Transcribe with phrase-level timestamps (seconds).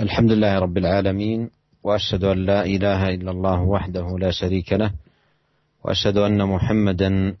[0.00, 1.50] الحمد لله رب العالمين
[1.82, 4.92] وأشهد أن لا إله إلا الله وحده لا شريك له
[5.84, 7.36] وأشهد أن محمدا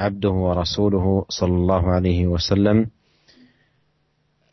[0.00, 2.86] عبده ورسوله صلى الله عليه وسلم.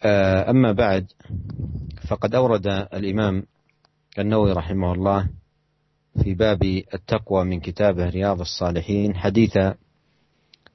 [0.04, 1.12] آه، أما بعد
[2.08, 3.44] فقد أورد الإمام
[4.20, 5.30] النووي رحمه الله
[6.24, 6.64] في باب
[6.94, 9.58] التقوى من كتابه رياض الصالحين حديث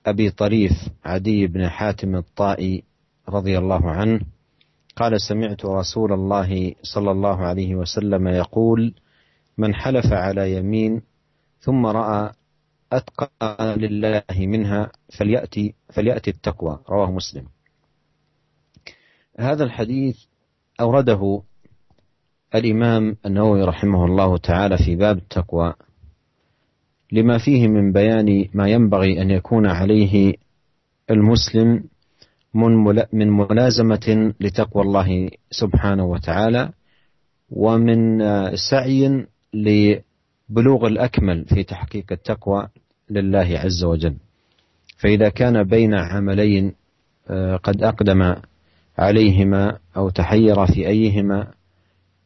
[0.06, 0.72] أبي طريف
[1.04, 2.82] عدي بن حاتم الطائي
[3.28, 4.20] رضي الله عنه.
[4.96, 8.94] قال سمعت رسول الله صلى الله عليه وسلم يقول
[9.58, 11.02] من حلف على يمين
[11.60, 12.32] ثم رأى
[12.92, 16.78] أتقى لله منها فليأتي فليأتي التقوى.
[16.88, 17.46] رواه مسلم.
[19.38, 20.16] هذا الحديث
[20.80, 21.42] أورده
[22.54, 25.74] الإمام النووي رحمه الله تعالى في باب التقوى
[27.12, 30.34] لما فيه من بيان ما ينبغي أن يكون عليه
[31.10, 31.84] المسلم
[33.12, 36.70] من ملازمة لتقوى الله سبحانه وتعالى
[37.50, 38.18] ومن
[38.70, 42.68] سعي لبلوغ الأكمل في تحقيق التقوى
[43.10, 44.16] لله عز وجل.
[44.98, 46.72] فإذا كان بين عملين
[47.30, 48.34] آه، قد أقدم
[48.98, 51.50] عليهما أو تحير في أيهما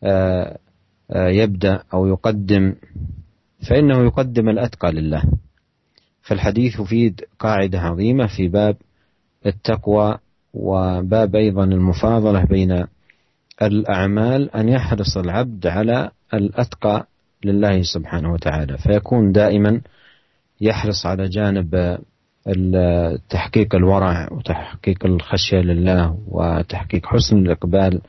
[0.02, 0.58] آه،
[1.11, 2.74] آه، يبدأ أو يقدم
[3.69, 5.22] فإنه يقدم الأتقى لله.
[6.22, 8.77] فالحديث يفيد قاعدة عظيمة في باب
[9.47, 10.19] التقوى
[10.54, 12.84] وباب أيضا المفاضلة بين
[13.62, 17.06] الأعمال أن يحرص العبد على الأتقى
[17.44, 19.80] لله سبحانه وتعالى فيكون دائما
[20.60, 21.98] يحرص على جانب
[23.28, 28.00] تحقيق الورع وتحقيق الخشية لله وتحقيق حسن الإقبال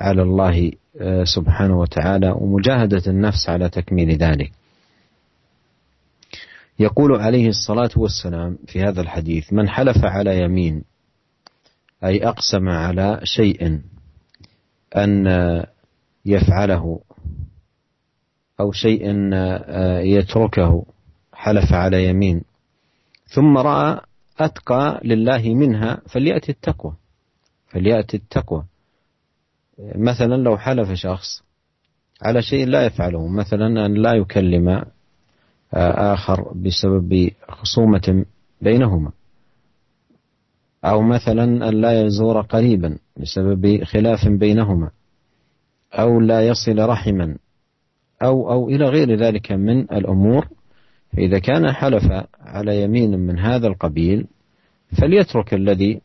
[0.00, 4.52] على الله آه، سبحانه وتعالى ومجاهدة النفس على تكميل ذلك.
[6.78, 10.82] يقول عليه الصلاة والسلام في هذا الحديث: من حلف على يمين
[12.04, 13.80] أي أقسم على شيء
[14.96, 15.26] أن
[16.24, 17.00] يفعله
[18.60, 19.02] أو شيء
[20.00, 20.84] يتركه
[21.32, 22.42] حلف على يمين.
[23.26, 24.00] ثم رأى
[24.38, 26.94] أتقى لله منها فليأتي التقوى
[27.68, 28.64] فليأتي التقوى.
[29.94, 31.42] مثلا لو حلف شخص
[32.22, 34.84] على شيء لا يفعله مثلا أن لا يكلم
[35.72, 38.24] آخر بسبب خصومة
[38.60, 39.12] بينهما.
[40.84, 44.90] أو مثلا أن لا يزور قريبا بسبب خلاف بينهما
[45.92, 47.36] أو لا يصل رحما
[48.22, 50.48] أو أو إلى غير ذلك من الأمور.
[51.16, 54.26] فإذا كان حلف على يمين من هذا القبيل
[55.00, 56.00] فليترك الذي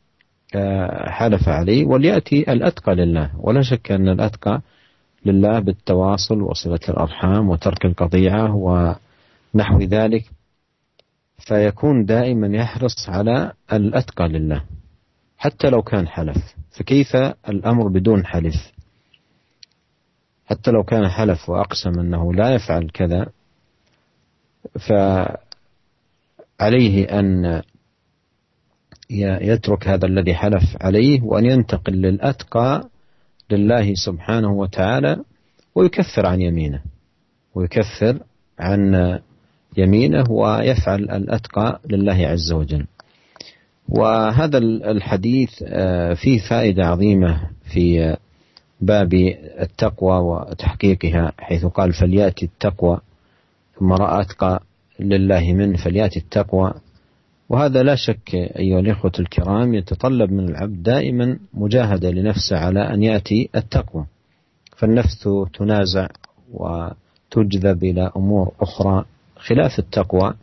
[0.55, 3.31] آه، حلف عليه وليأتي الأتقى لله.
[3.39, 4.61] ولا شك أن الأتقى
[5.25, 10.23] لله بالتواصل وصلة الأرحام وترك القطيعة ونحو ذلك.
[11.47, 14.63] فيكون دائما يحرص على الأتقى لله
[15.37, 16.55] حتى لو كان حلف.
[16.71, 17.15] فكيف
[17.49, 18.71] الأمر بدون حلف؟
[20.45, 23.29] حتى لو كان حلف وأقسم أنه لا يفعل كذا
[24.79, 25.35] فعليه
[27.19, 27.61] أن
[29.41, 32.89] يترك هذا الذي حلف عليه وأن ينتقل للأتقى
[33.51, 35.23] لله سبحانه وتعالى
[35.75, 36.81] ويكفر عن يمينه
[37.55, 38.19] ويكفر
[38.59, 38.95] عن
[39.77, 42.85] يمينه ويفعل الأتقى لله عز وجل.
[43.89, 44.57] وهذا
[44.91, 48.17] الحديث آه، فيه فائدة عظيمة في
[48.81, 49.13] باب
[49.61, 52.99] التقوى وتحقيقها حيث قال فليأتي التقوى
[53.79, 54.59] ثم رأى أتقى
[54.99, 56.73] لله منه فليأتي التقوى.
[57.49, 63.49] وهذا لا شك أيها الإخوة الكرام يتطلب من العبد دائما مجاهدة لنفسه على أن يأتي
[63.55, 64.05] التقوى.
[64.77, 66.07] فالنفس تنازع
[66.53, 69.05] وتجذب إلى أمور أخرى.
[69.36, 70.34] خلاف التقوى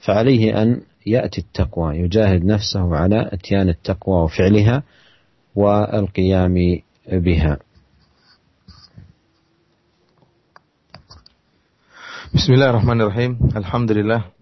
[0.00, 4.82] فعليه أن يأتي التقوى يجاهد نفسه على اتيان التقوى وفعلها
[5.54, 6.56] والقيام
[7.08, 7.58] بها
[12.32, 13.52] Bismillahirrahmanirrahim.
[13.52, 14.32] Alhamdulillah.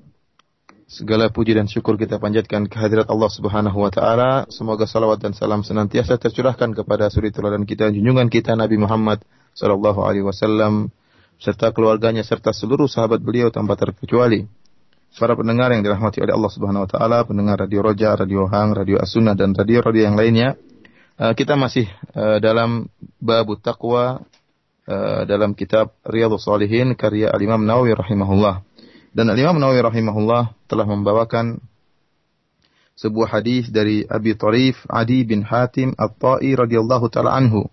[0.87, 4.47] Segala puji dan syukur kita panjatkan kehadirat Allah Subhanahu wa taala.
[4.47, 9.27] Semoga salawat dan salam senantiasa tercurahkan kepada suri teladan kita junjungan kita Nabi Muhammad
[9.59, 10.95] sallallahu alaihi wasallam
[11.40, 14.48] serta keluarganya serta seluruh sahabat beliau tanpa terkecuali.
[15.16, 19.00] Para pendengar yang dirahmati oleh Allah Subhanahu wa taala, pendengar Radio Roja, Radio Hang, Radio
[19.00, 20.60] Asuna dan radio-radio yang lainnya.
[21.16, 22.92] Uh, kita masih uh, dalam
[23.24, 24.28] bab taqwa
[24.84, 28.60] uh, dalam kitab Riyadhus Shalihin karya Al-Imam Nawawi rahimahullah.
[29.16, 31.64] Dan Al-Imam Nawawi rahimahullah telah membawakan
[33.00, 37.72] sebuah hadis dari Abi Tarif Adi bin Hatim At-Ta'i radhiyallahu taala anhu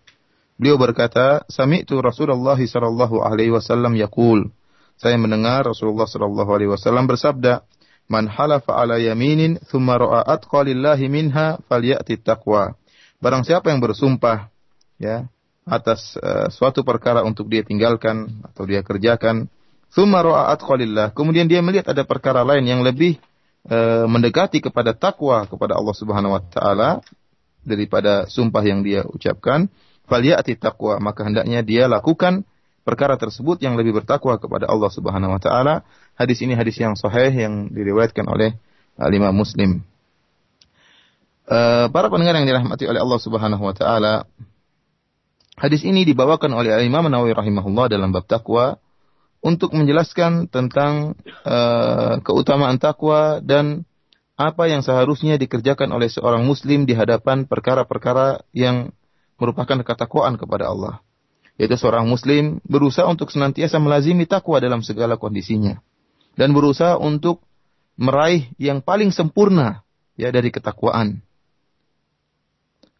[0.60, 4.52] Beliau berkata, "Sami'tu Rasulullah sallallahu alaihi wasallam yaqul."
[5.00, 7.64] Saya mendengar Rasulullah sallallahu alaihi wasallam bersabda,
[8.06, 12.76] "Man halafa ala yaminin thumma ra'a atqa lillahi minha falyati taqwa."
[13.22, 14.50] Barang siapa yang bersumpah
[14.98, 15.30] ya
[15.62, 19.46] atas uh, suatu perkara untuk dia tinggalkan atau dia kerjakan.
[19.92, 20.56] Thumma ra'a
[21.12, 23.20] Kemudian dia melihat ada perkara lain yang lebih
[23.68, 26.90] uh, mendekati kepada takwa kepada Allah Subhanahu wa taala
[27.62, 29.70] daripada sumpah yang dia ucapkan.
[30.12, 32.44] Falyati taqwa, maka hendaknya dia lakukan
[32.84, 35.88] perkara tersebut yang lebih bertakwa kepada Allah Subhanahu wa taala.
[36.20, 38.60] Hadis ini hadis yang sahih yang diriwayatkan oleh
[39.00, 39.80] Imam Muslim.
[41.48, 44.28] Uh, para pendengar yang dirahmati oleh Allah Subhanahu wa taala,
[45.52, 48.80] Hadis ini dibawakan oleh Imam Nawawi rahimahullah dalam bab takwa
[49.44, 51.12] untuk menjelaskan tentang
[51.44, 53.84] uh, keutamaan takwa dan
[54.40, 58.96] apa yang seharusnya dikerjakan oleh seorang muslim di hadapan perkara-perkara yang
[59.42, 61.02] merupakan ketakwaan kepada Allah.
[61.58, 65.82] Yaitu seorang muslim berusaha untuk senantiasa melazimi takwa dalam segala kondisinya
[66.38, 67.44] dan berusaha untuk
[68.00, 69.84] meraih yang paling sempurna
[70.16, 71.20] ya dari ketakwaan.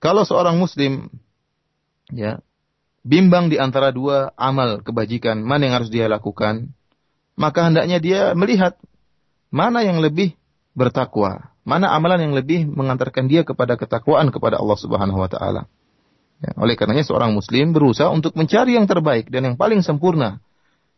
[0.03, 1.09] Kalau seorang muslim
[2.13, 2.43] ya
[3.07, 6.75] bimbang di antara dua amal kebajikan, mana yang harus dia lakukan,
[7.39, 8.77] maka hendaknya dia melihat
[9.49, 10.35] mana yang lebih
[10.75, 15.71] bertakwa, mana amalan yang lebih mengantarkan dia kepada ketakwaan kepada Allah Subhanahu wa taala.
[16.43, 20.43] Ya, oleh karenanya seorang muslim berusaha untuk mencari yang terbaik dan yang paling sempurna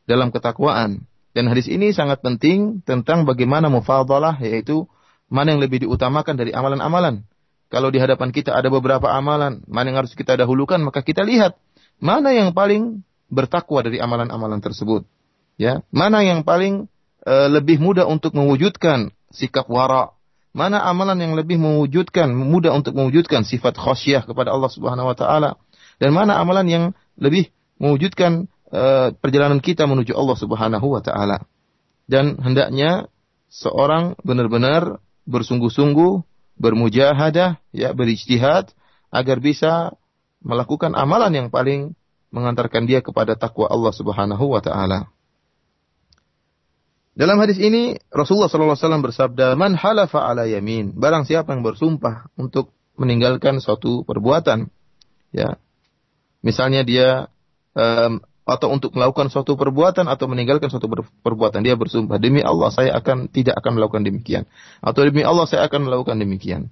[0.08, 1.04] dalam ketakwaan.
[1.36, 4.88] Dan hadis ini sangat penting tentang bagaimana mufadalah yaitu
[5.28, 7.28] mana yang lebih diutamakan dari amalan-amalan.
[7.68, 11.60] Kalau di hadapan kita ada beberapa amalan, mana yang harus kita dahulukan, maka kita lihat
[12.00, 15.04] mana yang paling bertakwa dari amalan-amalan tersebut?
[15.60, 16.88] Ya, mana yang paling
[17.26, 20.13] uh, lebih mudah untuk mewujudkan sikap wara?
[20.54, 25.58] Mana amalan yang lebih mewujudkan mudah untuk mewujudkan sifat khasyah kepada Allah Subhanahu wa taala?
[25.98, 26.84] Dan mana amalan yang
[27.18, 27.50] lebih
[27.82, 31.42] mewujudkan uh, perjalanan kita menuju Allah Subhanahu wa taala?
[32.06, 33.10] Dan hendaknya
[33.50, 36.22] seorang benar-benar bersungguh-sungguh,
[36.54, 38.70] bermujahadah, ya, berijtihad
[39.10, 39.98] agar bisa
[40.38, 41.98] melakukan amalan yang paling
[42.30, 45.10] mengantarkan dia kepada takwa Allah Subhanahu wa taala.
[47.14, 52.74] Dalam hadis ini Rasulullah wasallam bersabda, "Man halafa ala yamin." Barang siapa yang bersumpah untuk
[52.98, 54.66] meninggalkan suatu perbuatan,
[55.30, 55.54] ya.
[56.42, 57.30] Misalnya dia
[57.78, 60.84] um, atau untuk melakukan suatu perbuatan atau meninggalkan suatu
[61.24, 64.44] perbuatan dia bersumpah demi Allah saya akan tidak akan melakukan demikian
[64.84, 66.68] atau demi Allah saya akan melakukan demikian.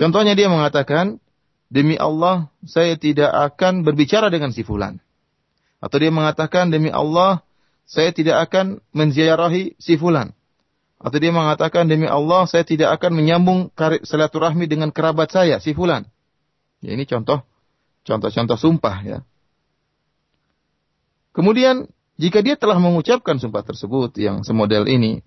[0.00, 1.20] Contohnya dia mengatakan
[1.68, 4.96] demi Allah saya tidak akan berbicara dengan si fulan.
[5.80, 7.44] Atau dia mengatakan demi Allah
[7.90, 10.30] saya tidak akan menziarahi si fulan.
[11.02, 13.74] Atau dia mengatakan demi Allah saya tidak akan menyambung
[14.06, 16.06] silaturahmi dengan kerabat saya si fulan.
[16.78, 17.42] Ya, ini contoh
[18.06, 19.18] contoh-contoh sumpah ya.
[21.34, 25.26] Kemudian jika dia telah mengucapkan sumpah tersebut yang semodel ini,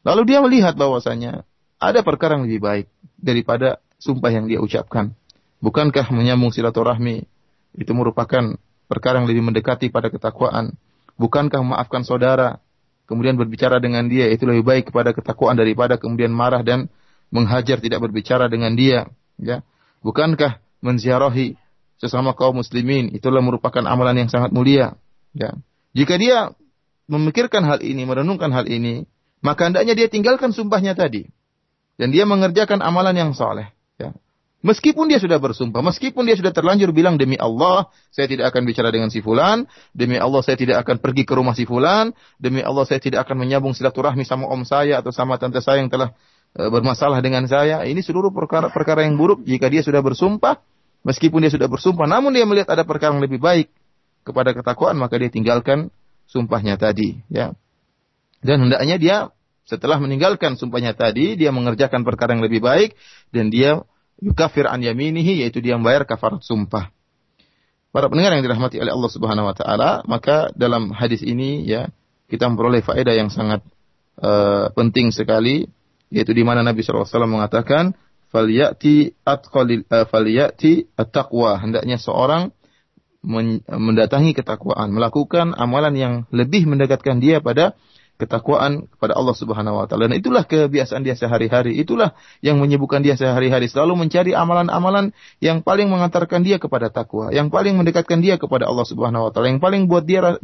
[0.00, 1.44] lalu dia melihat bahwasanya
[1.76, 2.86] ada perkara yang lebih baik
[3.20, 5.12] daripada sumpah yang dia ucapkan.
[5.60, 7.26] Bukankah menyambung silaturahmi
[7.76, 8.54] itu merupakan
[8.86, 10.78] perkara yang lebih mendekati pada ketakwaan?
[11.18, 12.62] Bukankah memaafkan saudara,
[13.10, 16.86] kemudian berbicara dengan dia itu lebih baik kepada ketakwaan daripada kemudian marah dan
[17.34, 19.66] menghajar tidak berbicara dengan dia, ya?
[20.00, 21.58] Bukankah menziarahi
[21.98, 24.94] sesama kaum muslimin itulah merupakan amalan yang sangat mulia,
[25.34, 25.58] ya?
[25.92, 26.54] Jika dia
[27.10, 29.08] memikirkan hal ini, merenungkan hal ini,
[29.42, 31.26] maka hendaknya dia tinggalkan sumpahnya tadi
[31.98, 33.74] dan dia mengerjakan amalan yang soleh.
[34.58, 38.90] Meskipun dia sudah bersumpah, meskipun dia sudah terlanjur bilang demi Allah, saya tidak akan bicara
[38.90, 42.10] dengan si fulan, demi Allah saya tidak akan pergi ke rumah si fulan,
[42.42, 45.86] demi Allah saya tidak akan menyambung silaturahmi sama om saya atau sama tante saya yang
[45.86, 46.10] telah
[46.58, 47.86] e, bermasalah dengan saya.
[47.86, 50.58] Ini seluruh perkara-perkara yang buruk jika dia sudah bersumpah,
[51.06, 53.70] meskipun dia sudah bersumpah, namun dia melihat ada perkara yang lebih baik
[54.26, 55.94] kepada ketakwaan, maka dia tinggalkan
[56.26, 57.54] sumpahnya tadi, ya.
[58.42, 59.16] Dan hendaknya dia
[59.70, 62.98] setelah meninggalkan sumpahnya tadi, dia mengerjakan perkara yang lebih baik
[63.30, 63.86] dan dia
[64.22, 66.90] yukafir an yaminihi yaitu dia membayar kafarat sumpah.
[67.88, 71.88] Para pendengar yang dirahmati oleh Allah Subhanahu wa taala, maka dalam hadis ini ya
[72.28, 73.64] kita memperoleh faedah yang sangat
[74.20, 75.66] uh, penting sekali
[76.12, 77.96] yaitu di mana Nabi SAW mengatakan
[78.28, 82.52] falyati atqalil uh, falyati at-taqwa hendaknya seorang
[83.66, 87.74] mendatangi ketakwaan melakukan amalan yang lebih mendekatkan dia pada
[88.18, 90.10] ketakwaan kepada Allah Subhanahu wa taala.
[90.10, 91.78] Dan itulah kebiasaan dia sehari-hari.
[91.78, 97.48] Itulah yang menyibukkan dia sehari-hari selalu mencari amalan-amalan yang paling mengantarkan dia kepada takwa, yang
[97.48, 100.36] paling mendekatkan dia kepada Allah Subhanahu wa taala, yang paling buat dia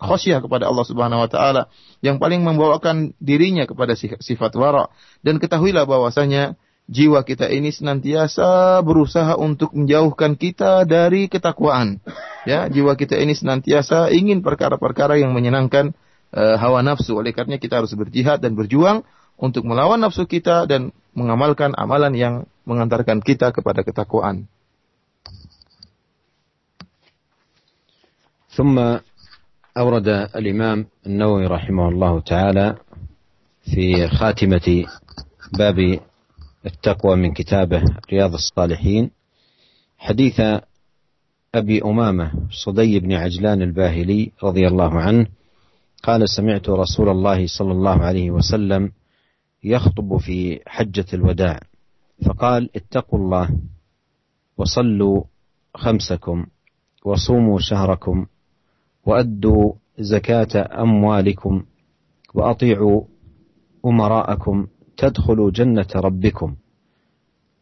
[0.00, 1.62] khasyah kepada Allah Subhanahu wa taala,
[2.00, 4.88] yang paling membawakan dirinya kepada sifat wara.
[5.20, 6.56] Dan ketahuilah bahwasanya
[6.88, 12.00] jiwa kita ini senantiasa berusaha untuk menjauhkan kita dari ketakwaan.
[12.48, 15.92] Ya, jiwa kita ini senantiasa ingin perkara-perkara yang menyenangkan
[16.33, 17.15] uh, hawa nafsu.
[17.17, 19.05] Oleh karena kita harus berjihad dan berjuang
[19.37, 24.49] untuk melawan nafsu kita dan mengamalkan amalan yang mengantarkan kita kepada ketakwaan.
[28.53, 28.77] ثم
[29.77, 30.07] أورد
[30.37, 32.75] الإمام النووي رحمه الله تعالى
[33.65, 34.85] في خاتمة
[35.57, 35.99] باب
[36.65, 37.81] التقوى من كتابه
[38.13, 39.09] رياض الصالحين
[39.97, 40.41] حديث
[41.55, 45.25] أبي أمامة صدي بن عجلان الباهلي رضي الله عنه
[46.02, 48.92] قال سمعت رسول الله صلى الله عليه وسلم
[49.64, 51.60] يخطب في حجة الوداع.
[52.26, 53.58] فقال اتقوا الله
[54.56, 55.24] وصلوا
[55.74, 56.46] خمسكم
[57.04, 58.26] وصوموا شهركم
[59.06, 61.64] وأدوا زكاة أموالكم
[62.34, 63.04] وأطيعوا
[63.86, 66.56] أمراءكم تدخلوا جنة ربكم.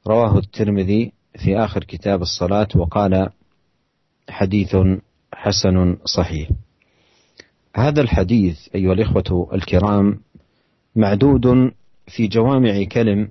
[0.06, 3.28] رواه الترمذي في آخر كتاب الصلاة وقال
[4.28, 4.76] حديث
[5.32, 6.50] حسن صحيح.
[7.76, 10.20] هذا الحديث أيها الإخوة الكرام
[10.96, 11.72] معدود
[12.06, 13.30] في جوامع كلم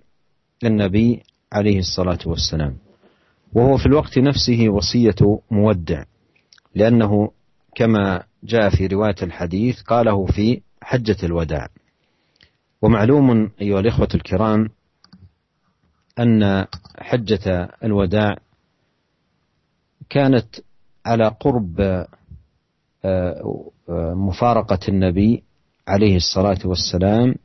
[0.63, 1.23] النبي
[1.53, 2.77] عليه الصلاة والسلام
[3.53, 6.03] وهو في الوقت نفسه وصية مودع
[6.75, 7.31] لأنه
[7.75, 11.69] كما جاء في رواية الحديث قاله في حجة الوداع.
[12.81, 14.69] ومعلوم أيها الإخوة الكرام
[16.19, 16.65] أن
[16.97, 18.37] حجة الوداع
[20.09, 20.47] كانت
[21.05, 22.05] على قرب
[24.15, 25.43] مفارقة النبي
[25.87, 27.35] عليه الصلاة والسلام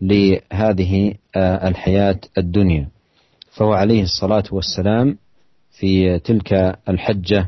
[0.00, 2.88] لهذه آه، الحياة الدنيا.
[3.50, 5.18] فهو عليه الصلاة والسلام
[5.70, 7.46] في تلك الحجة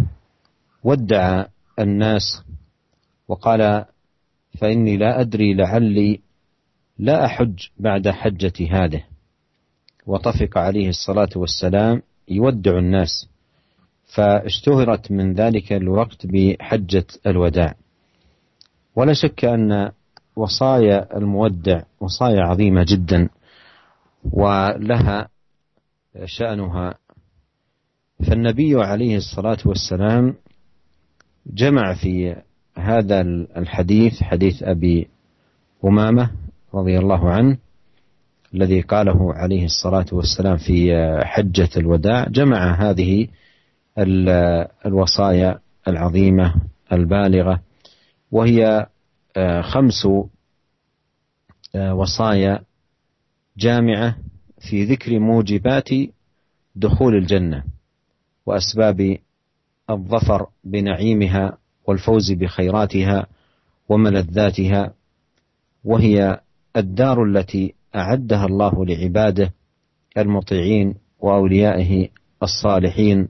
[0.84, 1.44] ودع
[1.78, 2.42] الناس
[3.28, 3.84] وقال
[4.58, 6.20] فإني لا أدري لعلي
[6.98, 9.04] لا أحج بعد حجة هذه
[10.06, 13.28] وطفق عليه الصلاة والسلام يودع الناس
[14.14, 17.74] فاشتهرت من ذلك الوقت بحجة الوداع.
[18.96, 19.90] ولا شك أن
[20.36, 23.28] وصايا المودع وصايا عظيمة جدا
[24.32, 25.28] ولها
[26.24, 26.94] شأنها.
[28.26, 30.34] فالنبي عليه الصلاة والسلام
[31.46, 32.36] جمع في
[32.76, 33.20] هذا
[33.56, 35.08] الحديث حديث أبي
[35.84, 36.30] أمامة
[36.74, 37.58] رضي الله عنه
[38.54, 40.92] الذي قاله عليه الصلاة والسلام في
[41.24, 43.28] حجة الوداع جمع هذه
[43.98, 45.58] الوصايا
[45.88, 46.54] العظيمة
[46.92, 47.60] البالغة
[48.32, 48.86] وهي
[49.36, 50.06] آه، خمس
[51.74, 52.60] آه، وصايا
[53.56, 54.16] جامعة
[54.70, 55.88] في ذكر موجبات
[56.76, 57.64] دخول الجنة
[58.46, 59.18] وأسباب
[59.90, 63.26] الظفر بنعيمها والفوز بخيراتها
[63.88, 64.94] وملذاتها
[65.84, 66.40] وهي
[66.76, 69.52] الدار التي أعدها الله لعباده
[70.18, 72.08] المطيعين وأوليائه
[72.42, 73.28] الصالحين.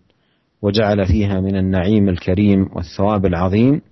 [0.65, 3.85] وجعل فيها من النعيم الكريم والثواب العظيم.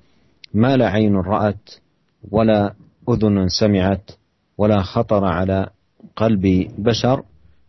[0.54, 1.70] ما لا عين رأت
[2.32, 2.72] ولا
[3.08, 4.10] أذن سمعت
[4.58, 5.68] ولا خطر على
[6.16, 7.22] قلب بشر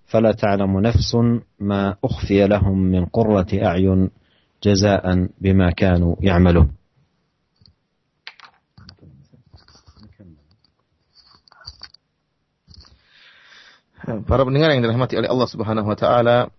[0.08, 1.12] فلا تعلم نفس
[1.60, 4.10] ما أخفي لهم من قرة أعين
[4.64, 6.72] جزاء بما كانوا يعملون.
[14.04, 16.52] Para pendengar yang dirahmati oleh Allah Subhanahu wa taala,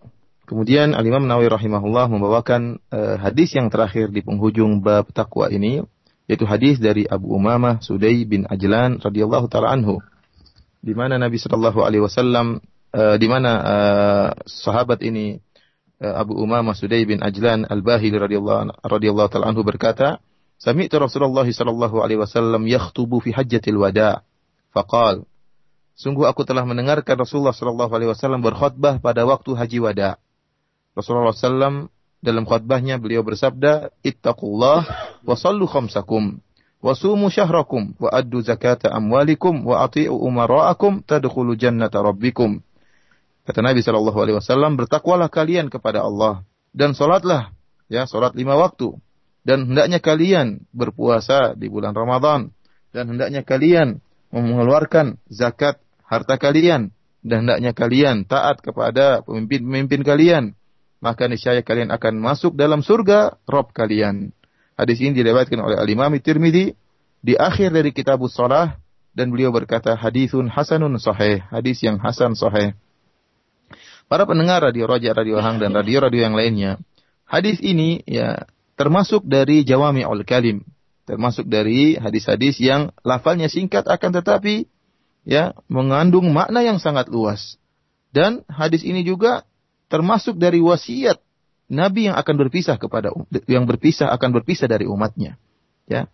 [0.44, 5.80] Kemudian Al-Imam Nawawi rahimahullah membawakan uh, hadis yang terakhir di penghujung bab takwa ini
[6.28, 10.04] yaitu hadis dari Abu Umamah Sudai bin Ajlan radhiyallahu taala anhu
[10.84, 12.60] di mana Nabi sallallahu alaihi wasallam
[12.92, 15.40] uh, di mana uh, sahabat ini
[16.04, 20.20] uh, Abu Umamah Sudai bin Ajlan Al-Bahili radhiyallahu radhiyallahu taala anhu berkata
[20.60, 24.24] Sami'tu Rasulullah sallallahu alaihi wasallam yakhtubu fi hajjatil wada.
[24.76, 25.24] Faqal
[25.96, 30.20] Sungguh aku telah mendengarkan Rasulullah sallallahu alaihi wasallam berkhutbah pada waktu haji wada
[30.94, 31.90] Rasulullah SAW
[32.24, 34.80] dalam khutbahnya beliau bersabda, Ittaqullah
[35.26, 36.40] wa sallu khamsakum
[36.84, 42.62] wa sumu syahrakum wa addu zakata amwalikum wa ati'u umara'akum tadkhulu jannata rabbikum.
[43.44, 47.52] Kata Nabi sallallahu alaihi wasallam, bertakwalah kalian kepada Allah dan salatlah
[47.92, 48.96] ya, salat lima waktu.
[49.44, 52.48] Dan hendaknya kalian berpuasa di bulan Ramadan
[52.96, 54.00] dan hendaknya kalian
[54.32, 60.56] mengeluarkan zakat harta kalian dan hendaknya kalian taat kepada pemimpin-pemimpin kalian
[61.02, 64.34] maka niscaya kalian akan masuk dalam surga Rob kalian.
[64.74, 66.74] Hadis ini diriwayatkan oleh Al-Imam Tirmidzi
[67.22, 68.76] di akhir dari kitab Shalah
[69.14, 72.74] dan beliau berkata hadisun hasanun sahih, hadis yang hasan sahih.
[74.10, 76.76] Para pendengar radio Roja, Radio Hang dan radio-radio yang lainnya,
[77.24, 78.44] hadis ini ya
[78.76, 80.66] termasuk dari Jawami'ul Kalim,
[81.08, 84.68] termasuk dari hadis-hadis yang lafalnya singkat akan tetapi
[85.24, 87.56] ya mengandung makna yang sangat luas.
[88.12, 89.48] Dan hadis ini juga
[89.88, 91.20] termasuk dari wasiat
[91.68, 95.40] Nabi yang akan berpisah kepada um, yang berpisah akan berpisah dari umatnya.
[95.88, 96.08] Ya.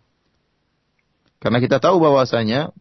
[1.41, 2.71] Karena kita tahu bahwasanya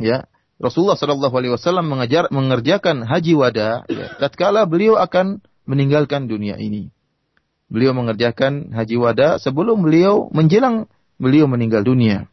[0.00, 0.24] ya
[0.62, 6.92] Rasulullah Shallallahu Alaihi Wasallam mengajar mengerjakan haji wada ya, tatkala beliau akan meninggalkan dunia ini.
[7.64, 10.86] beliau mengerjakan haji wada sebelum beliau menjelang
[11.18, 12.30] beliau meninggal dunia.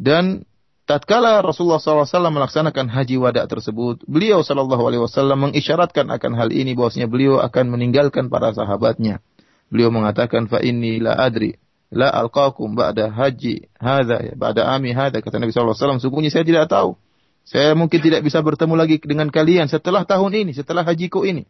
[0.00, 0.48] Dan
[0.90, 7.38] tatkala Rasulullah SAW melaksanakan haji wada tersebut, beliau Wasallam mengisyaratkan akan hal ini bahwasanya beliau
[7.38, 9.22] akan meninggalkan para sahabatnya.
[9.70, 11.54] Beliau mengatakan fa inni la adri
[11.94, 16.98] la alqakum ba'da haji hadza ba'da ami hadza kata Nabi wasallam sungguhnya saya tidak tahu.
[17.46, 21.46] Saya mungkin tidak bisa bertemu lagi dengan kalian setelah tahun ini, setelah hajiku ini.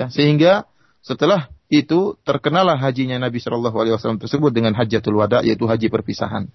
[0.00, 0.64] Ya, sehingga
[1.04, 6.48] setelah itu terkenalah hajinya Nabi Shallallahu Alaihi Wasallam tersebut dengan hajatul wada yaitu haji perpisahan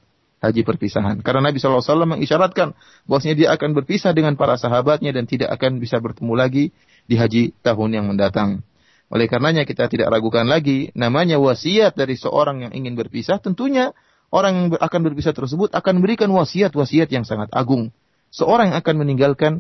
[0.44, 1.24] haji perpisahan.
[1.24, 2.76] Karena Nabi SAW mengisyaratkan
[3.08, 6.76] bahwasanya dia akan berpisah dengan para sahabatnya dan tidak akan bisa bertemu lagi
[7.08, 8.68] di haji tahun yang mendatang.
[9.08, 13.96] Oleh karenanya kita tidak ragukan lagi namanya wasiat dari seorang yang ingin berpisah tentunya
[14.34, 17.94] orang yang akan berpisah tersebut akan memberikan wasiat-wasiat yang sangat agung.
[18.34, 19.54] Seorang yang akan meninggalkan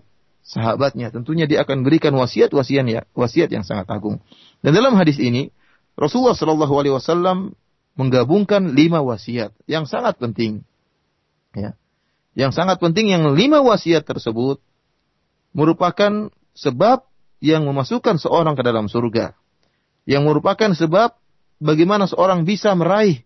[0.43, 4.19] sahabatnya tentunya dia akan berikan wasiat-wasiat ya, wasiat yang sangat agung.
[4.59, 5.53] Dan dalam hadis ini
[5.93, 7.53] Rasulullah Shallallahu alaihi wasallam
[7.93, 10.65] menggabungkan lima wasiat yang sangat penting.
[11.53, 11.77] Ya.
[12.33, 14.57] Yang sangat penting yang lima wasiat tersebut
[15.53, 17.05] merupakan sebab
[17.43, 19.37] yang memasukkan seorang ke dalam surga.
[20.09, 21.13] Yang merupakan sebab
[21.61, 23.21] bagaimana seorang bisa meraih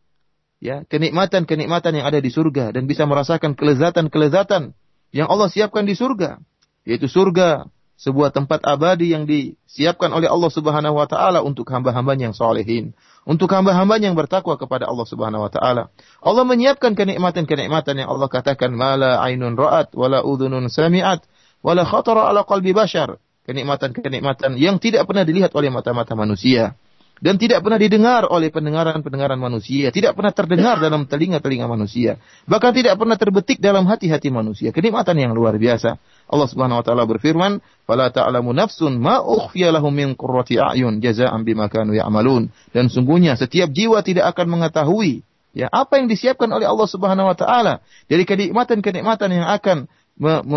[0.57, 4.73] ya kenikmatan-kenikmatan yang ada di surga dan bisa merasakan kelezatan-kelezatan
[5.15, 6.41] yang Allah siapkan di surga,
[6.83, 12.37] yaitu surga sebuah tempat abadi yang disiapkan oleh Allah Subhanahu wa taala untuk hamba-hambanya yang
[12.37, 12.93] solehin,
[13.25, 15.89] untuk hamba-hambanya yang bertakwa kepada Allah Subhanahu wa taala.
[16.21, 21.25] Allah menyiapkan kenikmatan-kenikmatan yang Allah katakan mala ainun ra'at wala udhunun sami'at
[21.65, 23.17] wala khatara ala qalbi bashar.
[23.49, 26.75] Kenikmatan-kenikmatan yang tidak pernah dilihat oleh mata-mata manusia
[27.17, 32.93] dan tidak pernah didengar oleh pendengaran-pendengaran manusia, tidak pernah terdengar dalam telinga-telinga manusia, bahkan tidak
[32.99, 34.69] pernah terbetik dalam hati-hati manusia.
[34.69, 35.97] Kenikmatan yang luar biasa.
[36.27, 41.47] Allah Subhanahu wa taala berfirman, "Fala ta'lamu nafsun ma ukhfiya lahum min qurrati a'yun jazaa'an
[41.47, 45.23] bima kanu ya'malun." Dan sungguhnya setiap jiwa tidak akan mengetahui
[45.55, 49.89] ya apa yang disiapkan oleh Allah Subhanahu wa taala dari kenikmatan-kenikmatan yang akan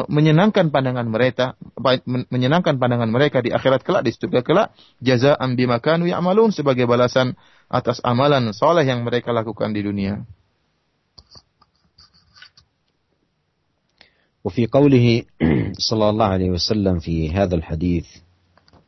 [0.09, 1.53] menyenangkan pandangan mereka
[2.33, 4.69] menyenangkan pandangan mereka di akhirat kelak di surga kelak
[5.05, 7.37] jazaa'an bima kanu ya'malun sebagai balasan
[7.69, 10.25] atas amalan soleh yang mereka lakukan di dunia.
[14.45, 15.23] وفي قوله
[15.91, 18.07] صلى الله عليه وسلم في هذا الحديث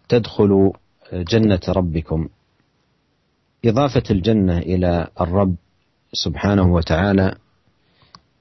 [0.09, 0.73] تدخل
[1.13, 2.29] جنة ربكم.
[3.65, 5.55] إضافة الجنة إلى الرب
[6.13, 7.35] سبحانه وتعالى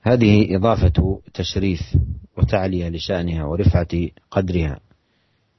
[0.01, 1.81] هذه إضافة تشريف
[2.37, 4.79] وتعلية لشأنها ورفعة قدرها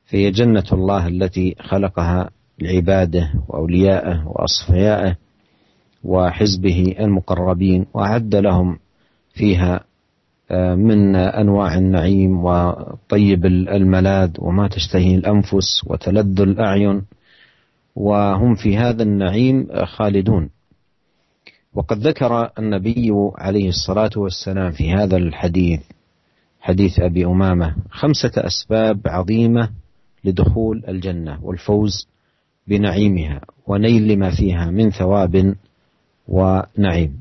[0.05, 5.17] فهي جنة الله التي خلقها لعباده وأوليائه وأصفيائه
[6.05, 8.79] وحزبه المقربين وأعد لهم
[9.35, 9.85] فيها
[10.77, 17.03] من أنواع النعيم وطيب الملاذ وما تشتهي الأنفس وتلذ الأعين
[17.97, 20.51] وهم في هذا النعيم خالدون.
[21.75, 25.81] وقد ذكر النبي عليه الصلاة والسلام في هذا الحديث
[26.61, 29.69] حديث أبي أمامة خمسة أسباب عظيمة
[30.25, 32.09] لدخول الجنة والفوز
[32.67, 35.55] بنعيمها ونيل ما فيها من ثواب
[36.29, 37.21] ونعيم.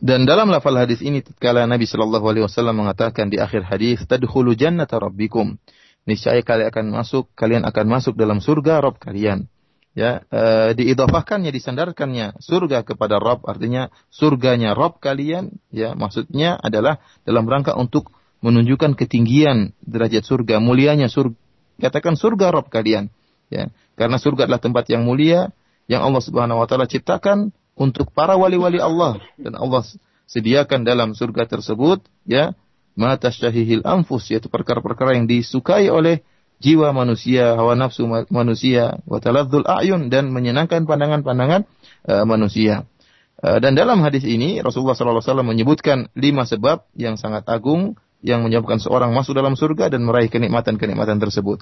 [0.00, 4.56] Dan dalam lafal hadis ini tatkala Nabi Shallallahu alaihi wasallam mengatakan di akhir hadis tadkhulu
[4.56, 5.60] jannata rabbikum.
[6.08, 9.52] Niscaya kalian akan masuk, kalian akan masuk dalam surga Rabb kalian.
[9.92, 17.44] Ya, e, diidhafahkannya, disandarkannya surga kepada Rabb artinya surganya Rabb kalian ya maksudnya adalah dalam
[17.44, 18.08] rangka untuk
[18.40, 21.36] menunjukkan ketinggian derajat surga, mulianya surga.
[21.76, 23.12] Katakan surga Rabb kalian
[23.52, 23.68] ya.
[24.00, 25.52] Karena surga adalah tempat yang mulia
[25.92, 29.83] yang Allah Subhanahu wa taala ciptakan untuk para wali-wali Allah dan Allah
[30.25, 32.55] sediakan dalam surga tersebut ya
[32.95, 36.23] mata syahihil anfus yaitu perkara-perkara yang disukai oleh
[36.63, 41.67] jiwa manusia, hawa nafsu manusia, wa taladzul a'yun dan menyenangkan pandangan-pandangan
[42.07, 42.87] uh, manusia.
[43.43, 48.79] Uh, dan dalam hadis ini Rasulullah SAW menyebutkan lima sebab yang sangat agung yang menyebabkan
[48.79, 51.61] seorang masuk dalam surga dan meraih kenikmatan-kenikmatan tersebut.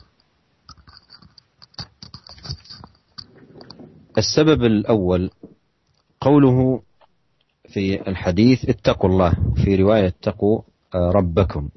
[4.14, 5.30] السبب الأول
[6.21, 6.81] قوله
[7.69, 9.33] في الحديث اتقوا الله
[9.65, 10.61] في رواية اتقوا
[10.95, 11.69] آه، ربكم.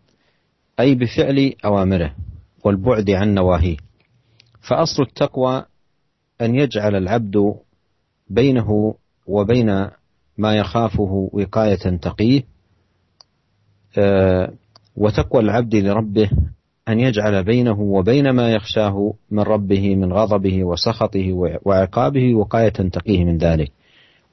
[0.79, 2.15] أي بفعل أوامره
[2.63, 3.77] والبعد عن نواهيه.
[4.61, 5.65] فأصل التقوى
[6.41, 7.55] أن يجعل العبد
[8.29, 8.95] بينه
[9.27, 9.87] وبين
[10.37, 12.43] ما يخافه وقاية تقيه
[13.97, 14.53] آه،
[14.95, 16.29] وتقوى العبد لربه
[16.87, 21.33] أن يجعل بينه وبين ما يخشاه من ربه من غضبه وسخطه
[21.65, 23.71] وعقابه وقاية تقيه من ذلك.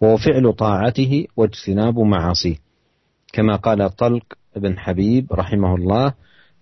[0.00, 2.56] وهو فعل طاعته واجتناب معاصيه.
[3.32, 4.22] كما قال طلق
[4.56, 6.12] بن حبيب رحمه الله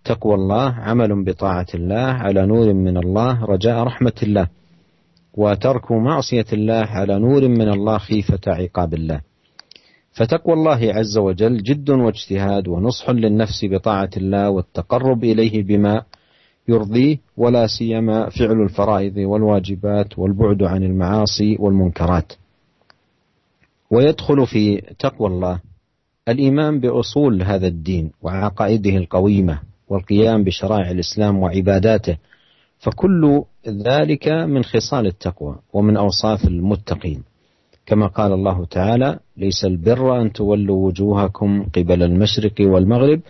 [0.05, 4.49] تقوى الله عمل بطاعة الله على نور من الله رجاء رحمة الله.
[5.35, 9.21] وترك معصية الله على نور من الله خيفة عقاب الله.
[10.13, 16.03] فتقوى الله عز وجل جد واجتهاد ونصح للنفس بطاعة الله والتقرب إليه بما
[16.69, 22.33] يرضيه ولا سيما فعل الفرائض والواجبات والبعد عن المعاصي والمنكرات.
[23.91, 25.61] ويدخل في تقوى الله.
[26.29, 32.17] الإيمان بأصول هذا الدين وعقائده القويمة والقيام بشرائع الإسلام وعباداته
[32.79, 37.23] فكل ذلك من خصال التقوى ومن أوصاف المتقين.
[37.87, 43.21] كما قال الله تعالى ليس البر أن تولوا وجوهكم قبل المشرق والمغرب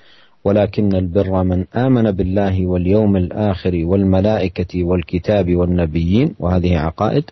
[0.45, 7.25] ولكن البر من آمن بالله واليوم الآخر والملائكة والكتاب والنبيين وهذه عقائد.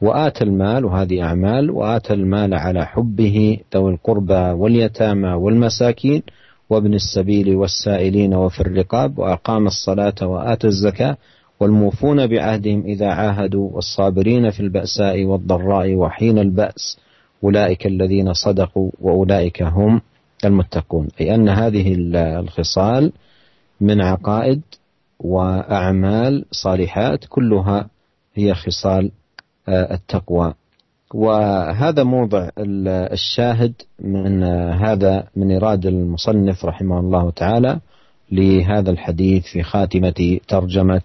[0.00, 6.22] وآتى المال وهذه أعمال وآتى المال على حبه ذوي القربى واليتامى والمساكين
[6.70, 11.16] وابن السبيل والسائلين وفي الرقاب وأقام الصلاة وآتى الزكاة
[11.60, 16.98] والموفون بعهدهم إذا عاهدوا والصابرين في البأساء والضراء وحين البأس.
[17.44, 20.00] أولئك الذين صدقوا وأولئك هم
[20.44, 21.08] المتقون.
[21.20, 23.12] أي أن هذه الخصال
[23.80, 24.60] من عقائد
[25.20, 27.88] وأعمال صالحات كلها
[28.34, 29.10] هي خصال
[29.67, 30.53] التقوى
[31.13, 32.49] وهذا موضع
[33.13, 37.79] الشاهد من هذا من إراد المصنف رحمه الله تعالى
[38.31, 41.01] لهذا الحديث في خاتمة ترجمة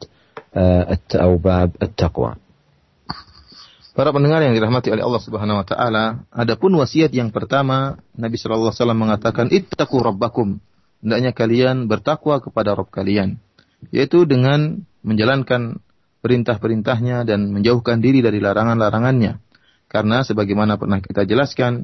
[1.15, 2.35] أو باب التقوى
[3.99, 8.71] Para pendengar yang dirahmati oleh Allah Subhanahu wa taala, adapun wasiat yang pertama, Nabi sallallahu
[8.71, 10.63] alaihi wasallam mengatakan ittaqu rabbakum.
[11.03, 13.43] Hendaknya kalian bertakwa kepada Rabb kalian,
[13.91, 15.83] yaitu dengan menjalankan
[16.24, 19.44] perintah-perintahnya dan menjauhkan diri dari larangan-larangannya.
[19.92, 21.84] Karena sebagaimana pernah kita jelaskan,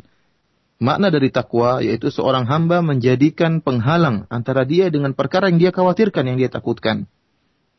[0.80, 6.23] makna dari takwa yaitu seorang hamba menjadikan penghalang antara dia dengan perkara yang dia khawatirkan,
[6.23, 7.06] yang dia takutkan.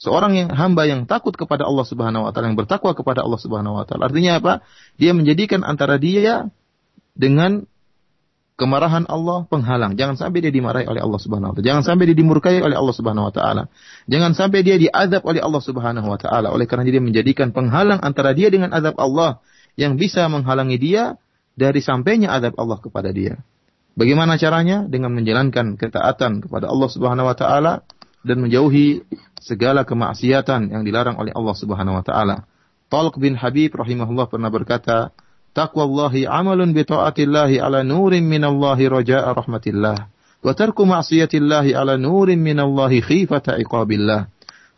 [0.00, 3.80] Seorang yang hamba yang takut kepada Allah Subhanahu wa taala, yang bertakwa kepada Allah Subhanahu
[3.80, 4.12] wa taala.
[4.12, 4.52] Artinya apa?
[5.00, 6.52] Dia menjadikan antara dia
[7.16, 7.68] dengan
[8.60, 9.96] kemarahan Allah penghalang.
[9.96, 11.64] Jangan sampai dia dimarahi oleh Allah Subhanahu wa taala.
[11.64, 13.62] Jangan sampai dia dimurkai oleh Allah Subhanahu wa taala.
[14.04, 16.52] Jangan sampai dia diazab oleh Allah Subhanahu wa taala.
[16.52, 19.40] Oleh karena dia menjadikan penghalang antara dia dengan azab Allah
[19.80, 21.16] yang bisa menghalangi dia
[21.56, 23.40] dari sampainya azab Allah kepada dia.
[23.96, 24.84] Bagaimana caranya?
[24.84, 27.72] Dengan menjalankan ketaatan kepada Allah Subhanahu wa taala
[28.20, 29.08] dan menjauhi
[29.40, 32.44] segala kemaksiatan yang dilarang oleh Allah Subhanahu wa taala.
[32.92, 35.16] Talq bin Habib rahimahullah pernah berkata,
[35.54, 39.96] taqwallahi amalun bi taatillahi ala nurin minallahi raja'a rahmatillah
[40.40, 44.28] wa tarku ma'siyatillahi ala nurin minallahi khifata iqabillah.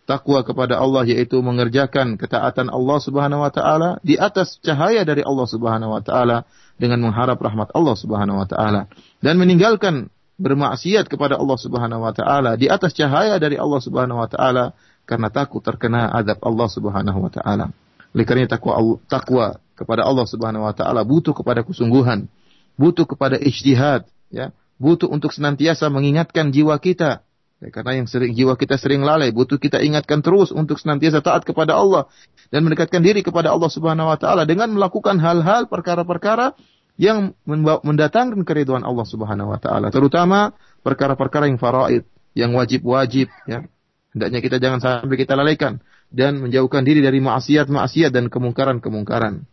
[0.02, 5.46] Takwa kepada Allah yaitu mengerjakan ketaatan Allah Subhanahu wa taala di atas cahaya dari Allah
[5.46, 6.42] Subhanahu wa taala
[6.74, 8.90] dengan mengharap rahmat Allah Subhanahu wa taala
[9.22, 10.11] dan meninggalkan
[10.42, 14.74] bermaksiat kepada Allah Subhanahu wa taala di atas cahaya dari Allah Subhanahu wa taala
[15.06, 17.70] karena takut terkena azab Allah Subhanahu wa taala.
[18.12, 22.29] Oleh karena takwa takwa kepada Allah Subhanahu wa taala butuh kepada kesungguhan,
[22.77, 27.25] butuh kepada ijtihad, ya, butuh untuk senantiasa mengingatkan jiwa kita.
[27.62, 31.46] Ya, karena yang sering jiwa kita sering lalai, butuh kita ingatkan terus untuk senantiasa taat
[31.46, 32.11] kepada Allah
[32.51, 36.53] dan mendekatkan diri kepada Allah Subhanahu wa taala dengan melakukan hal-hal perkara-perkara
[37.01, 37.33] yang
[37.81, 40.53] mendatangkan keriduan Allah Subhanahu wa taala, terutama
[40.85, 42.05] perkara-perkara yang faraid,
[42.37, 43.64] yang wajib-wajib ya.
[44.12, 45.81] Hendaknya kita jangan sampai kita lalaikan
[46.12, 49.48] dan menjauhkan diri dari maksiat-maksiat dan kemungkaran-kemungkaran.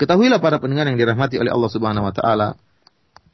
[0.00, 2.48] Ketahuilah para pendengar yang dirahmati oleh Allah Subhanahu wa taala,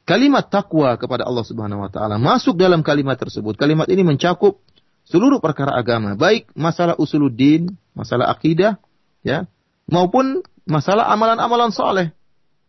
[0.03, 3.55] kalimat takwa kepada Allah Subhanahu wa taala masuk dalam kalimat tersebut.
[3.55, 4.59] Kalimat ini mencakup
[5.07, 8.75] seluruh perkara agama, baik masalah usuluddin, masalah akidah,
[9.23, 9.47] ya,
[9.87, 12.11] maupun masalah amalan-amalan soleh,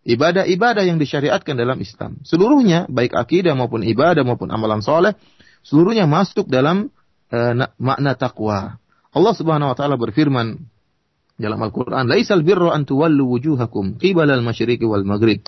[0.07, 2.23] ibadah-ibadah yang disyariatkan dalam Islam.
[2.23, 5.19] Seluruhnya, baik akidah maupun ibadah maupun amalan soleh,
[5.67, 6.95] seluruhnya masuk dalam
[7.35, 8.79] uh, makna takwa.
[9.13, 10.61] Allah Subhanahu wa taala berfirman
[11.39, 15.41] dalam Al-Quran, Laisal birra an tuwallu wujuhakum qibala al-masyriqi wal maghrib,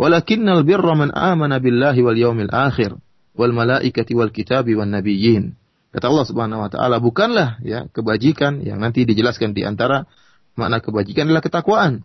[0.00, 2.96] walakinnal birra man amana billahi wal yawmil akhir,
[3.36, 5.54] wal malaikati wal kitabi wan nabiyyin.
[5.94, 10.10] Kata Allah Subhanahu wa taala, bukanlah ya kebajikan yang nanti dijelaskan di antara
[10.58, 12.02] makna kebajikan adalah ketakwaan.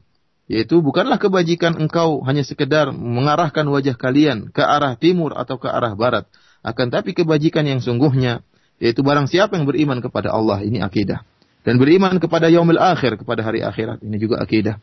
[0.49, 5.93] Yaitu bukanlah kebajikan engkau hanya sekedar mengarahkan wajah kalian ke arah timur atau ke arah
[5.93, 6.25] barat.
[6.65, 8.41] Akan tapi kebajikan yang sungguhnya,
[8.79, 11.21] yaitu barang siapa yang beriman kepada Allah, ini akidah.
[11.61, 14.79] Dan beriman kepada yaumil akhir kepada hari akhirat ini juga akidah.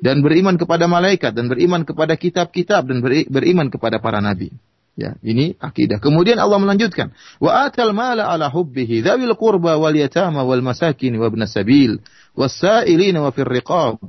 [0.00, 4.48] Dan beriman kepada malaikat dan beriman kepada kitab-kitab dan beriman kepada para nabi.
[4.96, 6.00] Ya ini akidah.
[6.00, 11.28] Kemudian Allah melanjutkan wa atal mala ala hubbihi dzawil qurba wal yatama wal masakin wa
[11.28, 12.00] ibn sabil
[12.32, 14.00] wasailin wa fir riqab.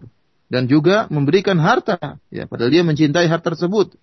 [0.52, 2.00] Dan juga memberikan harta.
[2.32, 3.96] Ya padahal dia mencintai harta tersebut.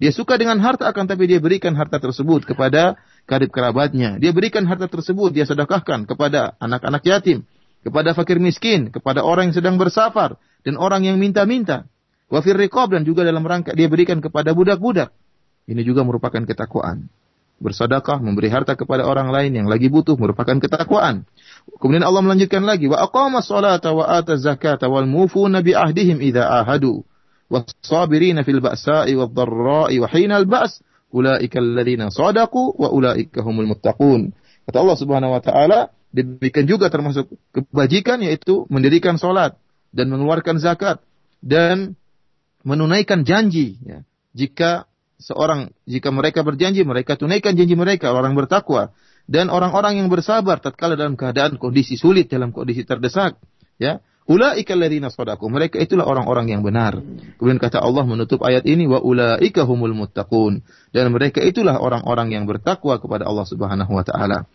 [0.00, 4.20] Dia suka dengan harta akan tapi dia berikan harta tersebut kepada karib kerabatnya.
[4.20, 7.48] Dia berikan harta tersebut, dia sedekahkan kepada anak-anak yatim,
[7.84, 11.88] kepada fakir miskin, kepada orang yang sedang bersafar dan orang yang minta-minta.
[12.32, 15.12] Wafir riqab dan juga dalam rangka dia berikan kepada budak-budak.
[15.68, 17.08] Ini juga merupakan ketakwaan.
[17.62, 21.24] Bersedekah, memberi harta kepada orang lain yang lagi butuh merupakan ketakwaan.
[21.78, 26.44] Kemudian Allah melanjutkan lagi, wa aqama sholata wa ata zakata wal mufuna bi ahdihim idza
[26.44, 27.06] ahadu
[27.48, 30.80] was-sabirina fil ba'sa'i wad-dharra'i wa hinal ba's
[31.14, 34.34] ulaika alladziina shadaqu wa ulaika humul muttaqun.
[34.66, 39.54] Kata Allah Subhanahu wa taala, demikian juga termasuk kebajikan yaitu mendirikan salat
[39.94, 40.98] dan mengeluarkan zakat
[41.38, 41.94] dan
[42.66, 44.02] menunaikan janji ya.
[44.34, 44.90] Jika
[45.22, 48.90] seorang jika mereka berjanji mereka tunaikan janji mereka orang bertakwa
[49.30, 53.38] dan orang-orang yang bersabar tatkala dalam keadaan kondisi sulit dalam kondisi terdesak
[53.78, 55.44] ya Ulaika alladzina sadaqu.
[55.52, 56.96] Mereka itulah orang-orang yang benar.
[57.36, 60.64] Kemudian kata Allah menutup ayat ini wa ulaika humul muttaqun.
[60.96, 64.48] Dan mereka itulah orang-orang yang bertakwa kepada Allah Subhanahu wa taala.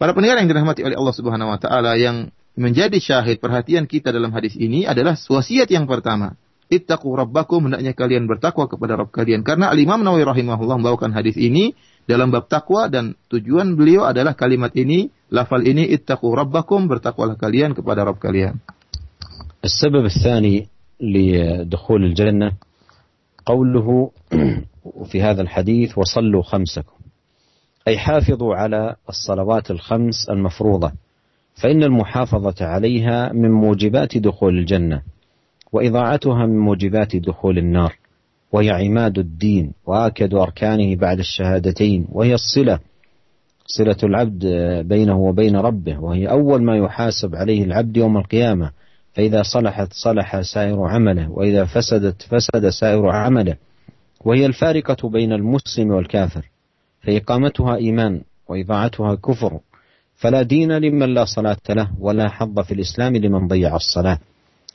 [0.00, 4.32] Para pendengar yang dirahmati oleh Allah Subhanahu wa taala yang menjadi syahid perhatian kita dalam
[4.32, 6.40] hadis ini adalah wasiat yang pertama.
[6.72, 9.44] Ittaqu rabbakum hendaknya kalian bertakwa kepada Rabb kalian.
[9.44, 11.76] Karena Al-Imam Nawawi rahimahullah membawakan hadis ini
[12.08, 17.76] dalam bab takwa dan tujuan beliau adalah kalimat ini, lafal ini ittaqu rabbakum bertakwalah kalian
[17.76, 18.64] kepada Rabb kalian.
[19.64, 20.66] السبب الثاني
[21.00, 22.52] لدخول الجنة
[23.46, 24.10] قوله
[25.10, 26.98] في هذا الحديث وصلوا خمسكم.
[27.88, 30.92] أي حافظوا على الصلوات الخمس المفروضة
[31.54, 35.02] فإن المحافظة عليها من موجبات دخول الجنة
[35.72, 37.96] وإضاعتها من موجبات دخول النار
[38.52, 42.78] وهي عماد الدين وآكد أركانه بعد الشهادتين وهي الصلة
[43.66, 44.46] صلة العبد
[44.88, 48.70] بينه وبين ربه وهي أول ما يحاسب عليه العبد يوم القيامة
[49.18, 53.56] فإذا صلحت صلح سائر عمله وإذا فسدت فسد سائر عمله.
[54.24, 56.50] وهي الفارقة بين المسلم والكافر
[57.02, 59.58] فإقامتها إيمان وإضاعتها كفر.
[60.16, 64.18] فلا دين لمن لا صلاة له ولا حظ في الإسلام لمن ضيع الصلاة.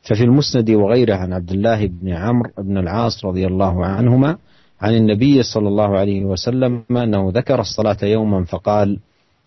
[0.02, 4.38] ففي المسند وغيره عن عبد الله بن عمرو بن العاص رضي الله عنهما
[4.82, 9.00] عن النبي صلى الله عليه وسلم أنه ذكر الصلاة يوما فقال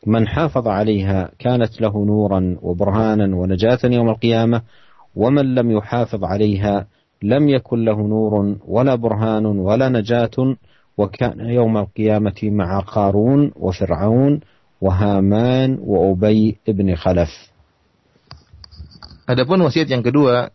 [0.06, 4.62] من حافظ عليها كانت له نورا وبرهانا ونجاة يوم القيامة
[5.15, 6.87] ومن لم يحافظ عليها
[7.23, 10.55] لم يكن له نور ولا برهان ولا نجاة
[10.97, 14.39] وكان يوم القيامة مع قارون وفرعون
[14.81, 17.51] وهامان وأبي بن خلف
[19.31, 20.51] Adapun wasiat yang kedua,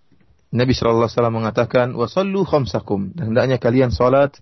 [0.53, 4.37] Nabi Shallallahu Alaihi Wasallam mengatakan, wasallu khamsakum dan hendaknya kalian salat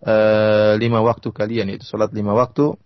[0.00, 2.80] uh, lima waktu kalian yaitu salat lima waktu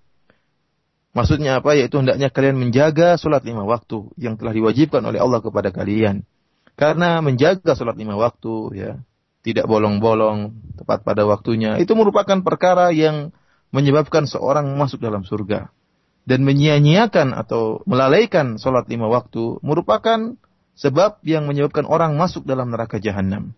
[1.18, 1.74] Maksudnya apa?
[1.74, 6.22] Yaitu hendaknya kalian menjaga sholat lima waktu yang telah diwajibkan oleh Allah kepada kalian.
[6.73, 8.91] Karena menjaga sholat lima waktu, ya,
[9.45, 13.29] tidak bolong-bolong, tepat pada waktunya, itu merupakan perkara yang
[13.69, 15.69] menyebabkan seorang masuk dalam surga.
[16.23, 20.39] Dan menyia-nyiakan atau melalaikan sholat lima waktu merupakan
[20.73, 23.51] sebab yang menyebabkan orang masuk dalam neraka jahanam.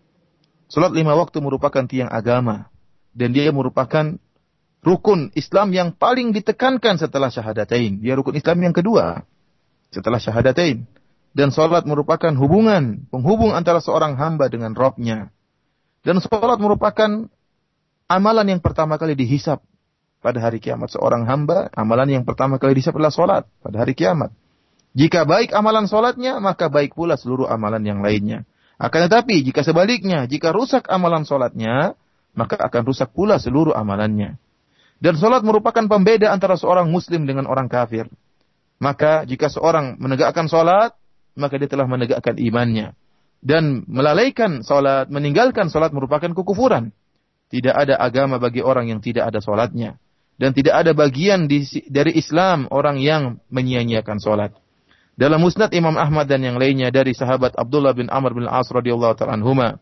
[0.66, 2.68] Sholat lima waktu merupakan tiang agama.
[3.16, 4.18] Dan dia merupakan
[4.84, 8.02] rukun Islam yang paling ditekankan setelah syahadatain.
[8.02, 9.24] Dia rukun Islam yang kedua
[9.94, 10.84] setelah syahadatain.
[11.36, 15.28] Dan sholat merupakan hubungan, penghubung antara seorang hamba dengan Robnya.
[16.00, 17.28] Dan sholat merupakan
[18.08, 19.60] amalan yang pertama kali dihisap
[20.24, 20.88] pada hari kiamat.
[20.96, 24.32] Seorang hamba, amalan yang pertama kali dihisap adalah sholat pada hari kiamat.
[24.96, 28.48] Jika baik amalan sholatnya, maka baik pula seluruh amalan yang lainnya.
[28.80, 32.00] Akan tetapi, jika sebaliknya, jika rusak amalan sholatnya,
[32.32, 34.40] maka akan rusak pula seluruh amalannya.
[35.04, 38.08] Dan sholat merupakan pembeda antara seorang muslim dengan orang kafir.
[38.80, 40.96] Maka jika seorang menegakkan sholat,
[41.36, 42.96] maka dia telah menegakkan imannya.
[43.44, 46.90] Dan melalaikan sholat, meninggalkan sholat merupakan kekufuran.
[47.46, 50.00] Tidak ada agama bagi orang yang tidak ada sholatnya.
[50.36, 54.52] Dan tidak ada bagian di, dari Islam orang yang menyia-nyiakan sholat.
[55.16, 59.16] Dalam musnad Imam Ahmad dan yang lainnya dari sahabat Abdullah bin Amr bin As radhiyallahu
[59.16, 59.80] ta'ala anhuma.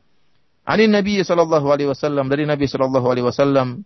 [0.63, 3.83] Anin Nabi sallallahu alaihi wasallam dari Nabi sallallahu alaihi wasallam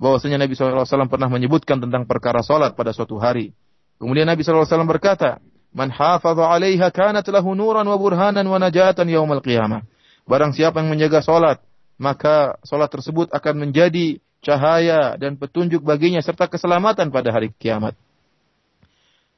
[0.00, 3.52] bahwasanya Nabi SAW pernah menyebutkan tentang perkara salat pada suatu hari.
[4.00, 9.38] Kemudian Nabi SAW berkata, Man hafadha alaiha kanat lahu nuran wa burhanan wa najatan yaumal
[9.38, 9.86] qiyamah.
[10.26, 11.62] Barang siapa yang menjaga salat,
[11.94, 17.94] maka salat tersebut akan menjadi cahaya dan petunjuk baginya serta keselamatan pada hari kiamat.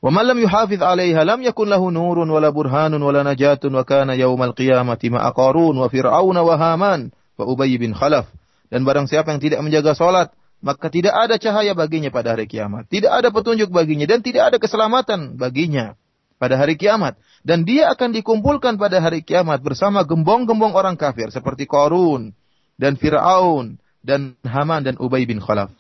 [0.03, 4.19] Wa man lam yuhafiz 'alaiha lam yakun lahu nurun wala burhanun wala najatun wa kana
[4.19, 8.27] yaumal qiyamati ma'a qarun wa fir'aun wa haman wa ubay bin khalaf.
[8.73, 10.33] Dan barang siapa yang tidak menjaga salat,
[10.65, 12.89] maka tidak ada cahaya baginya pada hari kiamat.
[12.89, 15.95] Tidak ada petunjuk baginya dan tidak ada keselamatan baginya
[16.43, 17.15] pada hari kiamat.
[17.47, 22.35] Dan dia akan dikumpulkan pada hari kiamat bersama gembong-gembong orang kafir seperti Korun
[22.75, 25.71] dan Fir'aun dan Haman dan Ubay bin Khalaf.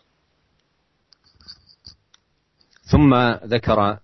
[2.92, 3.08] ثم
[3.48, 3.98] ذكر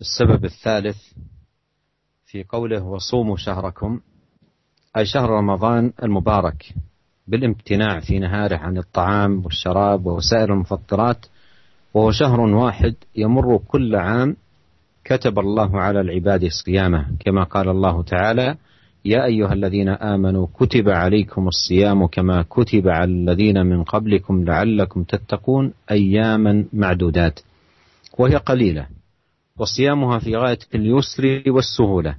[0.00, 0.96] السبب الثالث
[2.26, 4.00] في قوله وصوموا شهركم
[4.96, 6.74] أي شهر رمضان المبارك
[7.28, 11.26] بالامتناع في نهاره عن الطعام والشراب وسائر المفطرات
[11.94, 14.36] وهو شهر واحد يمر كل عام
[15.08, 18.56] كتب الله على العباد صيامه كما قال الله تعالى
[19.04, 25.72] يا أيها الذين آمنوا كتب عليكم الصيام كما كتب على الذين من قبلكم لعلكم تتقون
[25.90, 27.40] اياما معدودات.
[28.18, 28.86] وهي قليلة
[29.58, 32.16] وصيامها في غاية اليسر والسهولة.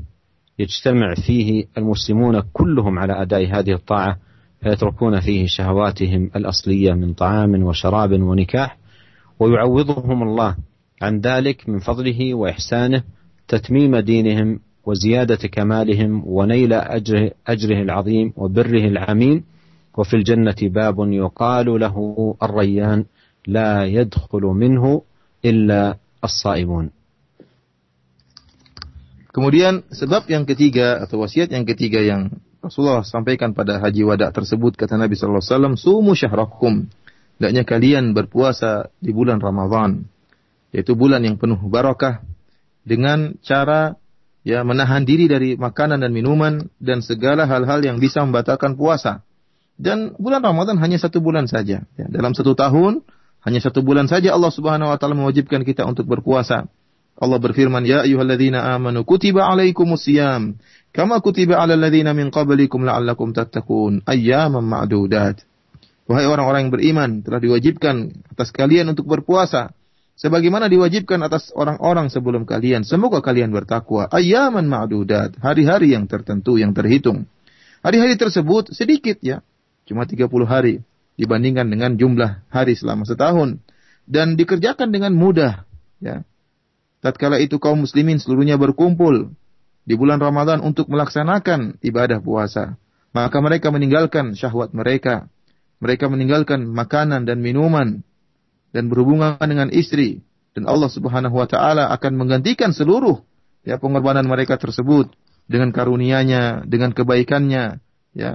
[0.59, 4.17] يجتمع فيه المسلمون كلهم على أداء هذه الطاعة
[4.61, 8.77] فيتركون فيه شهواتهم الأصلية من طعام وشراب ونكاح
[9.39, 10.55] ويعوضهم الله
[11.01, 13.03] عن ذلك من فضله واحسانه
[13.47, 19.43] تتميم دينهم وزياده كمالهم ونيل اجره, أجره العظيم وبره العميم
[19.97, 21.95] وفي الجنه باب يقال له
[22.43, 23.05] الريان
[23.47, 25.01] لا يدخل منه
[25.45, 26.89] الا الصائمون
[29.37, 34.73] Kemudian sebab yang ketiga atau wasiat yang ketiga yang Rasulullah sampaikan pada haji wada tersebut
[34.73, 36.89] kata Nabi sallallahu alaihi wasallam sumu syahrakum
[37.37, 40.09] hendaknya kalian berpuasa di bulan Ramadhan
[40.71, 42.23] yaitu bulan yang penuh barakah
[42.87, 43.99] dengan cara
[44.47, 49.27] ya menahan diri dari makanan dan minuman dan segala hal-hal yang bisa membatalkan puasa.
[49.77, 51.85] Dan bulan Ramadan hanya satu bulan saja.
[51.99, 53.05] Ya, dalam satu tahun
[53.45, 56.65] hanya satu bulan saja Allah Subhanahu Wa Taala mewajibkan kita untuk berpuasa.
[57.17, 60.57] Allah berfirman, Ya ayuhalladzina amanu kutiba alaikumusiyam
[60.93, 65.45] kama kutiba ala ladzina min qablikum la'allakum tattaqun ayyaman ma'dudat.
[66.07, 69.75] Wahai orang-orang yang beriman, telah diwajibkan atas kalian untuk berpuasa
[70.17, 72.81] sebagaimana diwajibkan atas orang-orang sebelum kalian.
[72.83, 74.09] Semoga kalian bertakwa.
[74.09, 77.29] Ayaman ma'dudat, hari-hari yang tertentu yang terhitung.
[77.85, 79.45] Hari-hari tersebut sedikit ya,
[79.85, 80.81] cuma 30 hari
[81.15, 83.61] dibandingkan dengan jumlah hari selama setahun
[84.09, 85.63] dan dikerjakan dengan mudah
[86.01, 86.25] ya.
[86.97, 89.29] Tatkala itu kaum muslimin seluruhnya berkumpul
[89.85, 92.75] di bulan Ramadan untuk melaksanakan ibadah puasa,
[93.13, 95.29] maka mereka meninggalkan syahwat mereka,
[95.77, 98.01] mereka meninggalkan makanan dan minuman
[98.77, 100.21] dan berhubungan dengan istri
[100.53, 103.25] dan Allah Subhanahu wa taala akan menggantikan seluruh
[103.65, 105.09] ya pengorbanan mereka tersebut
[105.49, 107.81] dengan karunia-Nya, dengan kebaikannya,
[108.13, 108.31] ya,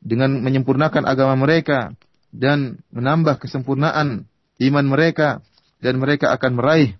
[0.00, 1.92] dengan menyempurnakan agama mereka
[2.32, 4.24] dan menambah kesempurnaan
[4.62, 5.44] iman mereka
[5.84, 6.96] dan mereka akan meraih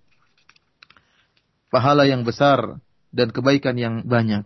[1.73, 2.77] pahala yang besar
[3.09, 4.45] dan kebaikan yang banyak.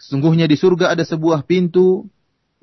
[0.00, 2.08] Sesungguhnya di surga ada sebuah pintu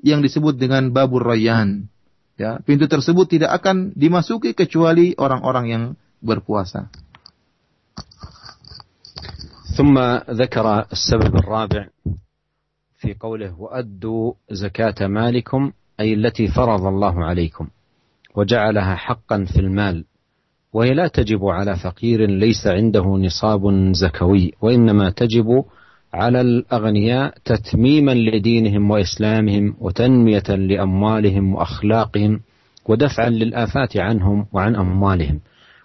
[0.02, 1.93] yang disebut dengan Babur Rayyan.
[2.34, 5.84] Ya, pintu tersebut tidak akan dimasuki kecuali orang-orang yang
[6.18, 6.90] berpuasa.
[9.74, 9.98] ثم
[10.30, 11.86] ذكر السبب الرابع
[12.96, 17.68] في قوله وأدوا زكاة مالكم أي التي فرض الله عليكم
[18.34, 20.04] وجعلها حقا في المال
[20.72, 25.64] وهي لا تجب على فقير ليس عنده نصاب زكوي وإنما تجب
[26.14, 32.40] على الأغنياء تتميما لدينهم وإسلامهم وتنمية لأموالهم وأخلاقهم
[32.86, 35.40] ودفعا للآفات عنهم وعن أموالهم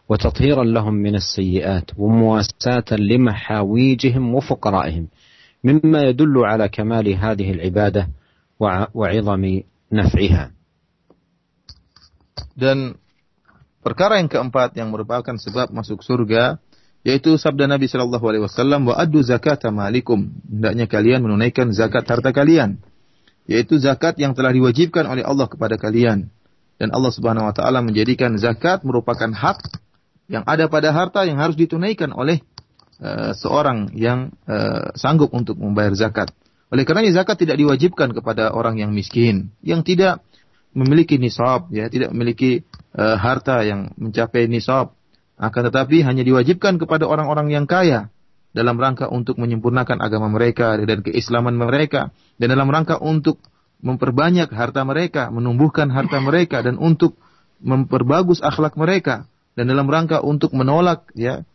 [0.10, 5.08] وتطهيرا لهم من السيئات ومواساة لمحاويجهم وفقرائهم
[5.64, 8.08] مما يدل على كمال هذه العبادة
[8.94, 9.62] وعظم
[9.92, 10.52] نفعها.
[12.60, 13.00] Dan
[13.82, 16.60] perkara yang keempat yang merupakan sebab masuk surga
[17.04, 20.36] yaitu sabda Nabi Shallallahu Alaihi Wasallam wa adu zakat malikum.
[20.48, 22.84] Hendaknya kalian menunaikan zakat harta kalian.
[23.50, 26.30] Yaitu zakat yang telah diwajibkan oleh Allah kepada kalian.
[26.80, 29.64] Dan Allah Subhanahu Wa Taala menjadikan zakat merupakan hak
[30.30, 32.46] yang ada pada harta yang harus ditunaikan oleh
[33.02, 36.30] uh, seorang yang uh, sanggup untuk membayar zakat.
[36.70, 40.22] Oleh karena zakat tidak diwajibkan kepada orang yang miskin, yang tidak
[40.78, 42.62] memiliki nisab, ya, tidak memiliki
[42.94, 44.94] uh, harta yang mencapai nisab,
[45.40, 48.12] akan tetapi hanya diwajibkan kepada orang-orang yang kaya
[48.52, 53.40] dalam rangka untuk menyempurnakan agama mereka dan keislaman mereka dan dalam rangka untuk
[53.80, 57.16] memperbanyak harta mereka, menumbuhkan harta mereka dan untuk
[57.64, 61.48] memperbagus akhlak mereka dan dalam rangka untuk menolak ya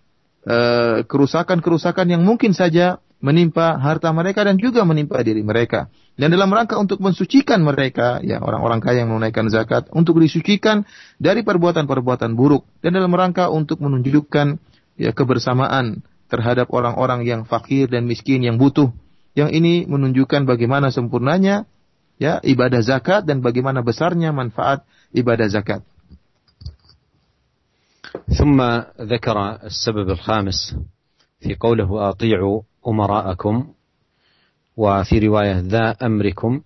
[0.49, 5.92] eh, kerusakan-kerusakan yang mungkin saja menimpa harta mereka dan juga menimpa diri mereka.
[6.16, 10.88] Dan dalam rangka untuk mensucikan mereka, ya orang-orang kaya yang menunaikan zakat, untuk disucikan
[11.20, 12.64] dari perbuatan-perbuatan buruk.
[12.80, 14.60] Dan dalam rangka untuk menunjukkan
[15.00, 18.92] ya kebersamaan terhadap orang-orang yang fakir dan miskin yang butuh.
[19.36, 21.68] Yang ini menunjukkan bagaimana sempurnanya
[22.20, 25.84] ya ibadah zakat dan bagaimana besarnya manfaat ibadah zakat.
[28.30, 28.58] ثم
[29.02, 29.38] ذكر
[29.70, 30.76] السبب الخامس
[31.40, 33.67] في قوله أطيعوا أمراءكم
[34.77, 36.61] وفي رواية ذا أمركم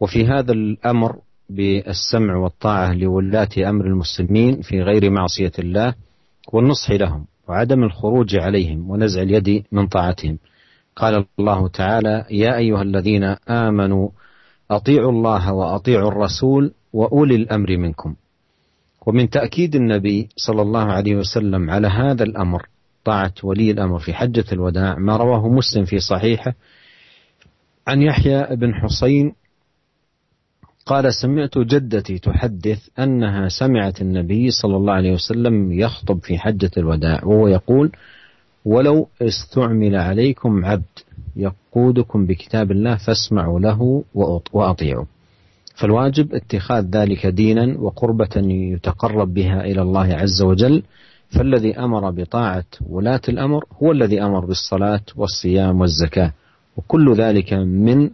[0.00, 1.16] وفي هذا الأمر
[1.50, 5.94] بالسمع والطاعة لولاة أمر المسلمين في غير معصية الله
[6.52, 10.38] والنصح لهم وعدم الخروج عليهم ونزع اليد من طاعتهم.
[10.96, 14.08] قال الله تعالى يا أيها الذين آمنوا
[14.70, 18.14] أطيعوا الله وأطيعوا الرسول وأولي الأمر منكم.
[19.06, 22.66] ومن تأكيد النبي صلى الله عليه وسلم على هذا الأمر
[23.04, 26.54] طاعة ولي الأمر في حجة الوداع ما رواه مسلم في صحيحه.
[27.86, 29.32] عن يحيى بن حسين
[30.86, 37.24] قال سمعت جدتي تحدث أنها سمعت النبي صلى الله عليه وسلم يخطب في حجة الوداع
[37.24, 37.92] وهو يقول
[38.64, 40.84] ولو استعمل عليكم عبد
[41.36, 44.04] يقودكم بكتاب الله فاسمعوا له
[44.52, 45.04] وأطيعوا
[45.74, 50.82] فالواجب اتخاذ ذلك دينا وقربة يتقرب بها إلى الله عز وجل.
[51.34, 56.32] فالذي أمر بطاعة ولاة الأمر هو الذي أمر بالصلاة والصيام والزكاة
[56.76, 58.10] وكل ذلك من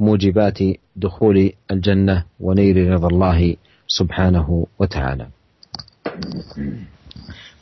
[0.00, 0.58] موجبات
[0.96, 3.56] دخول الجنة ونيل رضا الله
[3.86, 5.26] سبحانه وتعالى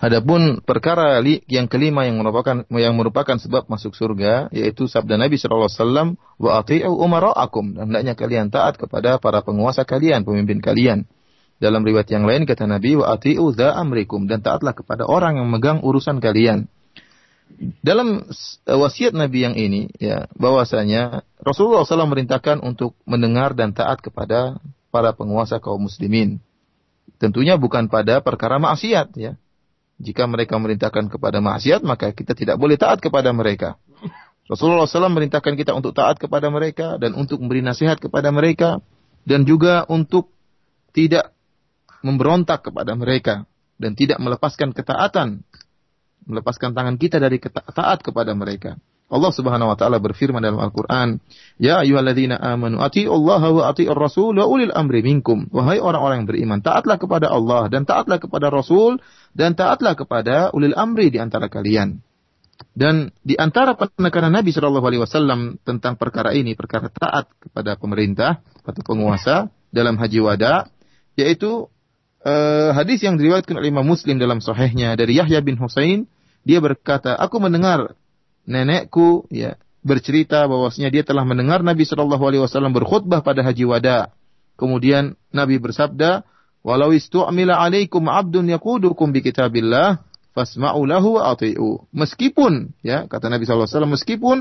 [0.01, 5.69] Adapun perkara yang kelima yang merupakan yang merupakan sebab masuk surga yaitu sabda Nabi sallallahu
[5.69, 6.09] alaihi wasallam
[6.41, 11.05] wa ati'u umara'akum hendaknya kalian taat kepada para penguasa kalian, pemimpin kalian.
[11.61, 15.85] Dalam riwayat yang lain kata Nabi wa ati'u amrikum dan taatlah kepada orang yang memegang
[15.85, 16.73] urusan kalian.
[17.85, 18.25] Dalam
[18.65, 24.57] wasiat Nabi yang ini ya bahwasanya Rasulullah SAW merintahkan untuk mendengar dan taat kepada
[24.89, 26.41] para penguasa kaum muslimin.
[27.21, 29.37] Tentunya bukan pada perkara maksiat ya
[30.01, 33.77] jika mereka merintahkan kepada maksiat, maka kita tidak boleh taat kepada mereka.
[34.49, 38.81] Rasulullah SAW merintahkan kita untuk taat kepada mereka dan untuk memberi nasihat kepada mereka
[39.29, 40.33] dan juga untuk
[40.97, 41.37] tidak
[42.01, 43.49] memberontak kepada mereka
[43.81, 45.45] dan tidak melepaskan ketaatan,
[46.29, 48.77] melepaskan tangan kita dari taat kepada mereka.
[49.11, 51.19] Allah Subhanahu wa taala berfirman dalam Al-Qur'an,
[51.59, 56.59] "Ya ayyuhalladzina amanu Allah wa atiiur rasul wa ulil amri minkum." Wahai orang-orang yang beriman,
[56.63, 59.03] taatlah kepada Allah dan taatlah kepada Rasul
[59.35, 61.99] dan taatlah kepada ulil amri di antara kalian.
[62.71, 68.47] Dan di antara penekanan Nabi Shallallahu Alaihi Wasallam tentang perkara ini, perkara taat kepada pemerintah
[68.63, 70.71] atau penguasa dalam haji wada,
[71.19, 71.67] yaitu
[72.25, 76.09] uh, hadis yang diriwayatkan oleh Imam Muslim dalam sahihnya dari Yahya bin Husain,
[76.45, 77.97] dia berkata, aku mendengar
[78.49, 84.13] nenekku ya bercerita bahwasanya dia telah mendengar Nabi Shallallahu Alaihi Wasallam berkhutbah pada haji wada.
[84.61, 86.29] Kemudian Nabi bersabda,
[86.61, 90.05] "Walau istu'mila alaikum abdun yaqudukum bi kitabillah,
[90.37, 94.37] fasma'u lahu ati'u." Meskipun ya kata Nabi Shallallahu Alaihi Wasallam, meskipun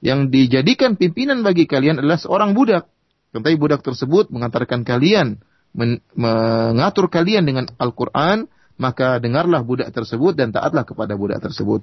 [0.00, 2.88] yang dijadikan pimpinan bagi kalian adalah seorang budak,
[3.36, 5.44] tetapi budak tersebut mengantarkan kalian
[5.76, 8.48] men mengatur kalian dengan Al-Quran,
[8.78, 11.82] maka dengarlah budak tersebut dan taatlah kepada budak tersebut.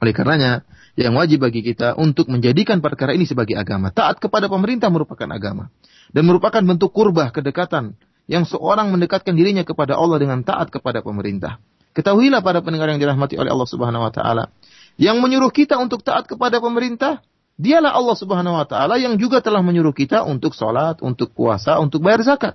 [0.00, 0.64] Oleh karenanya,
[0.96, 3.92] yang wajib bagi kita untuk menjadikan perkara ini sebagai agama.
[3.92, 5.68] Taat kepada pemerintah merupakan agama.
[6.10, 7.94] Dan merupakan bentuk kurbah, kedekatan.
[8.24, 11.60] Yang seorang mendekatkan dirinya kepada Allah dengan taat kepada pemerintah.
[11.90, 14.54] Ketahuilah pada pendengar yang dirahmati oleh Allah Subhanahu wa taala,
[14.94, 17.18] yang menyuruh kita untuk taat kepada pemerintah,
[17.58, 21.98] dialah Allah Subhanahu wa taala yang juga telah menyuruh kita untuk sholat, untuk puasa, untuk
[22.06, 22.54] bayar zakat.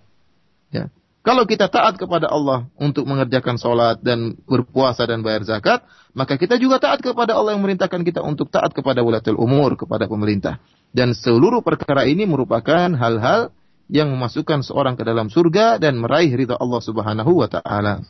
[0.74, 0.88] Ya.
[1.20, 5.84] Kalau kita taat kepada Allah untuk mengerjakan sholat dan berpuasa dan bayar zakat,
[6.16, 10.08] maka kita juga taat kepada Allah yang memerintahkan kita untuk taat kepada wulatul umur, kepada
[10.08, 10.56] pemerintah.
[10.90, 13.52] Dan seluruh perkara ini merupakan hal-hal
[13.92, 18.06] yang memasukkan seorang ke dalam surga dan meraih ridha Allah Subhanahu wa taala.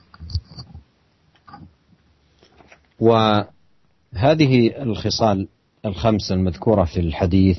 [3.00, 5.48] وهذه الخصال
[5.84, 7.58] الخمس المذكورة في الحديث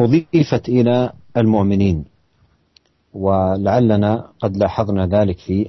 [0.00, 2.04] أضيفت إلى المؤمنين
[3.15, 5.67] ولعلنا قد لاحظنا ذلك في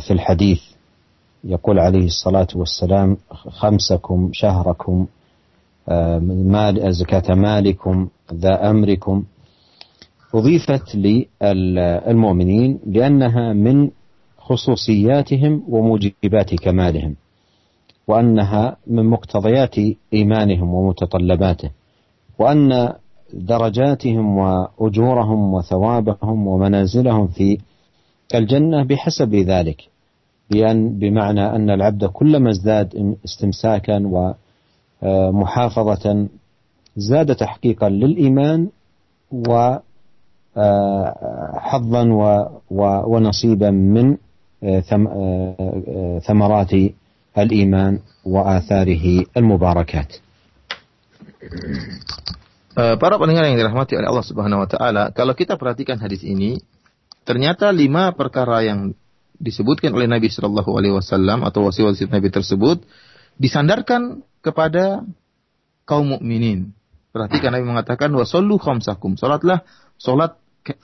[0.00, 0.60] في الحديث.
[1.44, 5.06] يقول عليه الصلاة والسلام خمسكم شهركم
[5.88, 9.24] آه، مال زكاة مالكم ذا أمركم.
[10.34, 13.90] أضيفت للمؤمنين لأنها من
[14.38, 17.14] خصوصياتهم وموجبات كمالهم
[18.08, 19.74] وأنها من مقتضيات
[20.14, 21.70] إيمانهم ومتطلباته
[22.38, 22.92] وأن
[23.32, 27.58] درجاتهم وأجورهم وثوابهم ومنازلهم في
[28.34, 29.82] الجنة بحسب ذلك.
[30.50, 34.02] بأن بمعنى أن العبد كلما ازداد استمساكا
[35.02, 36.28] ومحافظه
[36.96, 38.68] زاد تحقيقا للإيمان
[40.56, 42.02] وحظا
[43.06, 44.16] ونصيبا من
[46.20, 46.72] ثمرات
[47.38, 50.12] الإيمان وآثاره المباركات.
[52.74, 56.60] Para pendengar yang dirahmati oleh Allah Subhanahu wa taala, kalau kita perhatikan hadis ini,
[57.28, 58.96] ternyata lima perkara yang
[59.42, 62.86] disebutkan oleh Nabi Shallallahu alaihi wasallam atau wasiat-wasiat Nabi tersebut
[63.36, 65.02] disandarkan kepada
[65.82, 66.72] kaum mukminin.
[67.10, 69.20] Perhatikan Nabi mengatakan wasallu khamsakum.
[69.20, 69.66] Salatlah
[70.00, 70.38] salat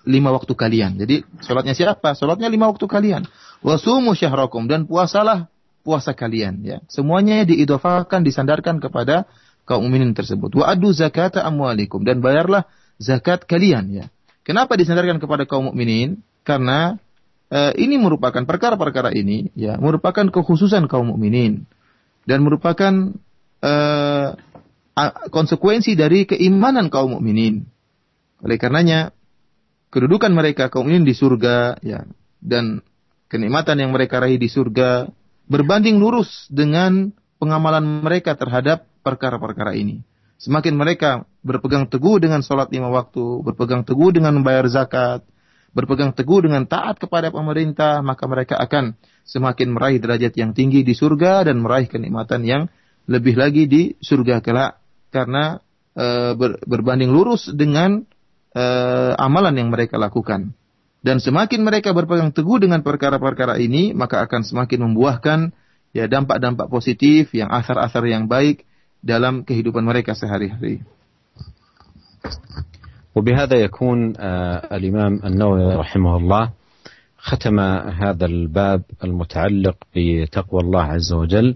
[0.05, 0.99] lima waktu kalian.
[0.99, 2.13] Jadi sholatnya siapa?
[2.19, 3.25] Sholatnya lima waktu kalian.
[3.63, 5.47] Wasumu syahrakum dan puasalah
[5.87, 6.61] puasa kalian.
[6.67, 9.31] Ya, semuanya diidofakan, disandarkan kepada
[9.69, 10.57] kaum mukminin tersebut.
[10.57, 12.65] Wa adu zakata amwalikum dan bayarlah
[12.97, 13.93] zakat kalian.
[13.93, 14.05] Ya,
[14.49, 16.25] kenapa disandarkan kepada kaum mukminin?
[16.49, 16.97] Karena
[17.53, 21.69] uh, ini merupakan perkara-perkara ini, ya, merupakan kekhususan kaum mukminin
[22.25, 23.13] dan merupakan
[23.61, 24.29] uh,
[25.29, 27.69] konsekuensi dari keimanan kaum mukminin.
[28.41, 29.13] Oleh karenanya
[29.93, 32.09] kedudukan mereka kaum ini di surga ya
[32.41, 32.81] dan
[33.29, 35.09] kenikmatan yang mereka raih di surga
[35.49, 40.05] berbanding lurus dengan pengamalan mereka terhadap perkara-perkara ini.
[40.39, 45.27] Semakin mereka berpegang teguh dengan sholat lima waktu, berpegang teguh dengan membayar zakat,
[45.75, 48.95] berpegang teguh dengan taat kepada pemerintah, maka mereka akan
[49.27, 52.63] semakin meraih derajat yang tinggi di surga dan meraih kenikmatan yang
[53.11, 54.79] lebih lagi di surga kelak
[55.11, 55.59] karena
[55.97, 58.05] e, ber, berbanding lurus dengan
[58.55, 60.55] uh, amalan yang mereka lakukan.
[60.99, 65.39] Dan semakin mereka berpegang teguh dengan perkara-perkara ini, maka akan semakin membuahkan
[65.97, 68.68] ya dampak-dampak positif, yang asar-asar yang baik
[69.09, 70.85] dalam kehidupan mereka sehari-hari.
[73.17, 74.15] وبهذا يكون
[74.73, 76.51] الإمام النووي رحمه الله
[77.19, 81.55] ختم هذا الباب المتعلق بتقوى الله عز وجل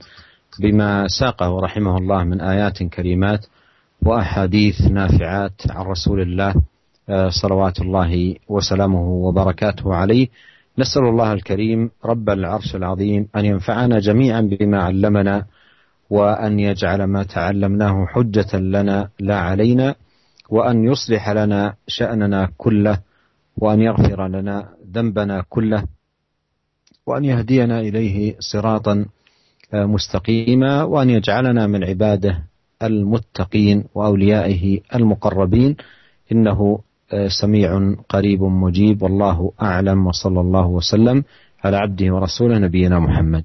[0.61, 3.47] بما ساقه رحمه الله من آيات كريمات
[4.03, 6.55] وأحاديث نافعات عن رسول الله
[7.29, 10.29] صلوات الله وسلامه وبركاته عليه
[10.79, 15.45] نسأل الله الكريم رب العرش العظيم أن ينفعنا جميعا بما علمنا
[16.13, 19.95] وأن يجعل ما تعلمناه حجة لنا لا علينا
[20.51, 22.99] وأن يصلح لنا شأننا كله
[23.57, 25.85] وأن يغفر لنا ذنبنا كله
[27.07, 29.05] وأن يهدينا إليه صراطا
[29.75, 32.43] مستقيما وأن يجعلنا من عباده
[32.83, 35.77] المتقين وأوليائه المقربين.
[36.33, 36.79] إنه
[37.41, 41.25] سميع قريب مجيب والله أعلم وصلى الله وسلم
[41.65, 43.45] على عبده ورسوله نبينا محمد.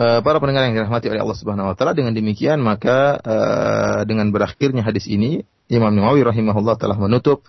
[0.00, 4.80] Para pendengar yang dirahmati oleh Allah Subhanahu wa taala dengan demikian maka uh, dengan berakhirnya
[4.80, 7.44] hadis ini Imam Nawawi rahimahullah telah menutup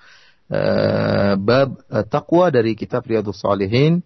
[0.51, 4.03] uh, bab uh, takwa dari kitab Riyadhus Shalihin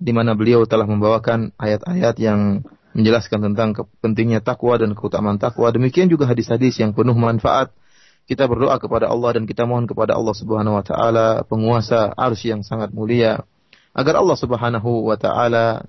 [0.00, 2.64] di mana beliau telah membawakan ayat-ayat yang
[2.96, 7.76] menjelaskan tentang pentingnya takwa dan keutamaan takwa demikian juga hadis-hadis yang penuh manfaat.
[8.24, 12.64] Kita berdoa kepada Allah dan kita mohon kepada Allah Subhanahu wa taala penguasa arsy yang
[12.64, 13.44] sangat mulia
[13.92, 15.84] agar Allah Subhanahu wa taala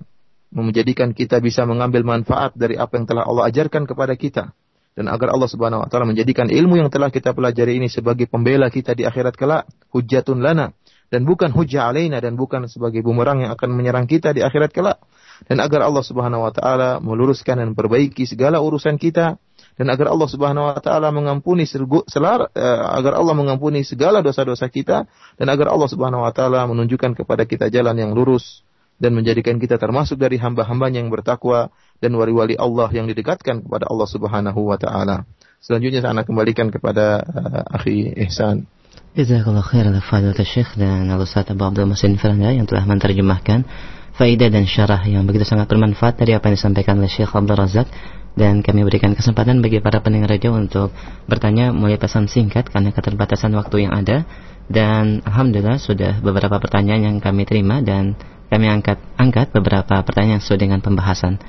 [0.54, 4.54] menjadikan kita bisa mengambil manfaat dari apa yang telah Allah ajarkan kepada kita.
[4.94, 8.70] Dan agar Allah Subhanahu wa taala menjadikan ilmu yang telah kita pelajari ini sebagai pembela
[8.70, 10.70] kita di akhirat kelak hujjatun lana
[11.10, 15.02] dan bukan hujjah alaina dan bukan sebagai bumerang yang akan menyerang kita di akhirat kelak.
[15.50, 19.34] Dan agar Allah Subhanahu wa taala meluruskan dan perbaiki segala urusan kita
[19.74, 25.10] dan agar Allah Subhanahu wa taala mengampuni selar, uh, agar Allah mengampuni segala dosa-dosa kita
[25.34, 28.62] dan agar Allah Subhanahu wa taala menunjukkan kepada kita jalan yang lurus
[29.04, 31.68] dan menjadikan kita termasuk dari hamba-hambanya yang bertakwa
[32.00, 35.28] dan wali-wali Allah yang didekatkan kepada Allah Subhanahu wa taala.
[35.60, 38.64] Selanjutnya saya akan kembalikan kepada uh, akhi Ihsan.
[39.12, 40.00] Jazakallah khair al
[40.40, 43.68] Syekh dan Al-Ustaz Abu Abdul Masin yang telah menerjemahkan
[44.14, 47.90] faidah dan syarah yang begitu sangat bermanfaat dari apa yang disampaikan oleh Syekh Abdul Razak
[48.34, 50.94] dan kami berikan kesempatan bagi para pendengar radio untuk
[51.26, 54.26] bertanya mulai pesan singkat karena keterbatasan waktu yang ada
[54.70, 58.14] dan alhamdulillah sudah beberapa pertanyaan yang kami terima dan
[58.50, 61.42] kami angkat angkat beberapa pertanyaan sesuai dengan pembahasan.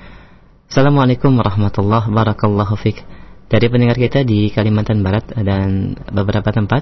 [0.65, 3.05] Assalamualaikum warahmatullahi wabarakatuh.
[3.45, 6.81] Dari pendengar kita di Kalimantan Barat dan beberapa tempat,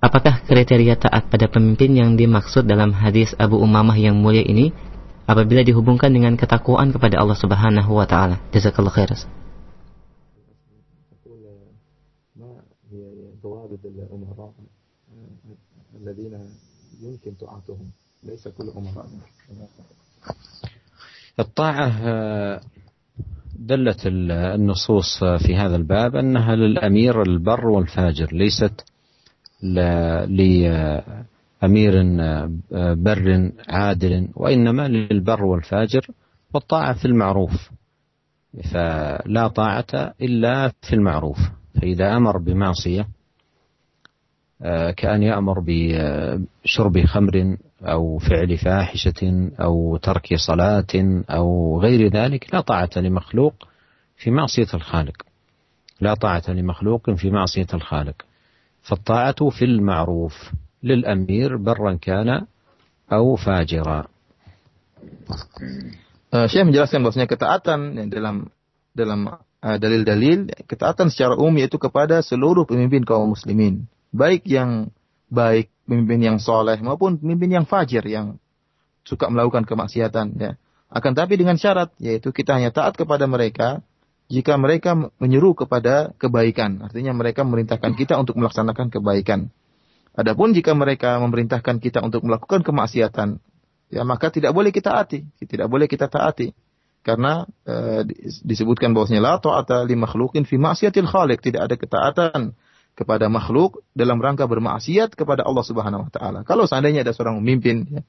[0.00, 4.72] apakah kriteria taat pada pemimpin yang dimaksud dalam hadis Abu Umamah yang mulia ini
[5.26, 8.38] apabila dihubungkan dengan ketakwaan kepada Allah Subhanahu wa taala.
[8.54, 9.12] Jazakallahu khair.
[21.36, 21.88] الطاعة
[23.58, 28.84] دلت النصوص في هذا الباب أنها للأمير البر والفاجر ليست
[31.64, 31.92] أمير
[32.94, 36.06] بر عادل وإنما للبر والفاجر
[36.54, 37.70] والطاعة في المعروف.
[38.72, 41.38] فلا طاعة إلا في المعروف.
[41.74, 43.08] فإذا أمر بمعصية
[44.96, 52.90] كأن يأمر بشرب خمر أو فعل فاحشة أو ترك صلاة أو غير ذلك لا طاعة
[52.96, 53.54] لمخلوق
[54.16, 55.22] في معصية الخالق.
[56.00, 58.25] لا طاعة لمخلوق في معصية الخالق.
[58.85, 60.51] فالطاعة في المعروف
[60.83, 62.45] للأمير برا كان
[63.13, 64.05] أو فاجرا
[66.31, 68.35] Uh, Syekh menjelaskan bahwasanya ketaatan yang dalam
[68.95, 74.95] dalam uh, dalil-dalil ketaatan secara umum yaitu kepada seluruh pemimpin kaum muslimin, baik yang
[75.27, 78.39] baik, pemimpin yang soleh maupun pemimpin yang fajir yang
[79.03, 80.51] suka melakukan kemaksiatan ya.
[80.87, 83.83] Akan tapi dengan syarat yaitu kita hanya taat kepada mereka
[84.26, 86.82] jika mereka menyuruh kepada kebaikan.
[86.82, 89.54] Artinya mereka memerintahkan kita untuk melaksanakan kebaikan.
[90.16, 93.38] Adapun jika mereka memerintahkan kita untuk melakukan kemaksiatan,
[93.92, 96.56] ya maka tidak boleh kita taati, tidak boleh kita taati.
[97.06, 98.02] Karena e,
[98.42, 102.40] disebutkan bahwasanya la ta'ata li makhluqin fi ma'siyatil khaliq, tidak ada ketaatan
[102.98, 106.38] kepada makhluk dalam rangka bermaksiat kepada Allah Subhanahu wa taala.
[106.42, 108.02] Kalau seandainya ada seorang pemimpin ya,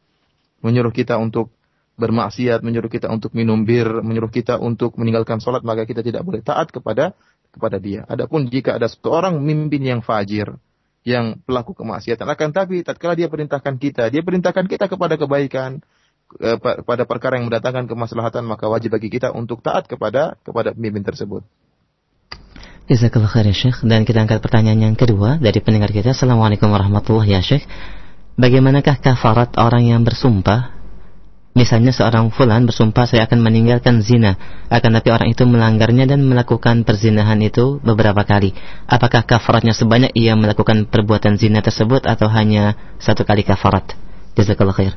[0.66, 1.54] menyuruh kita untuk
[1.98, 6.46] bermaksiat, menyuruh kita untuk minum bir, menyuruh kita untuk meninggalkan sholat, maka kita tidak boleh
[6.46, 7.18] taat kepada
[7.50, 8.06] kepada dia.
[8.06, 10.54] Adapun jika ada seorang pemimpin yang fajir,
[11.02, 15.82] yang pelaku kemaksiatan, akan tapi tatkala dia perintahkan kita, dia perintahkan kita kepada kebaikan,
[16.38, 21.42] kepada perkara yang mendatangkan kemaslahatan, maka wajib bagi kita untuk taat kepada kepada pemimpin tersebut.
[22.88, 27.60] Jazakallah ya Syekh Dan kita angkat pertanyaan yang kedua dari pendengar kita Assalamualaikum warahmatullahi ya
[28.40, 30.77] Bagaimanakah kafarat orang yang bersumpah
[31.57, 34.41] Misalnya seorang fulan bersumpah saya akan meninggalkan zina
[34.73, 38.57] Akan tapi orang itu melanggarnya dan melakukan perzinahan itu beberapa kali
[38.89, 43.93] Apakah kafaratnya sebanyak ia melakukan perbuatan zina tersebut Atau hanya satu kali kafarat
[44.33, 44.97] Jazakallah khair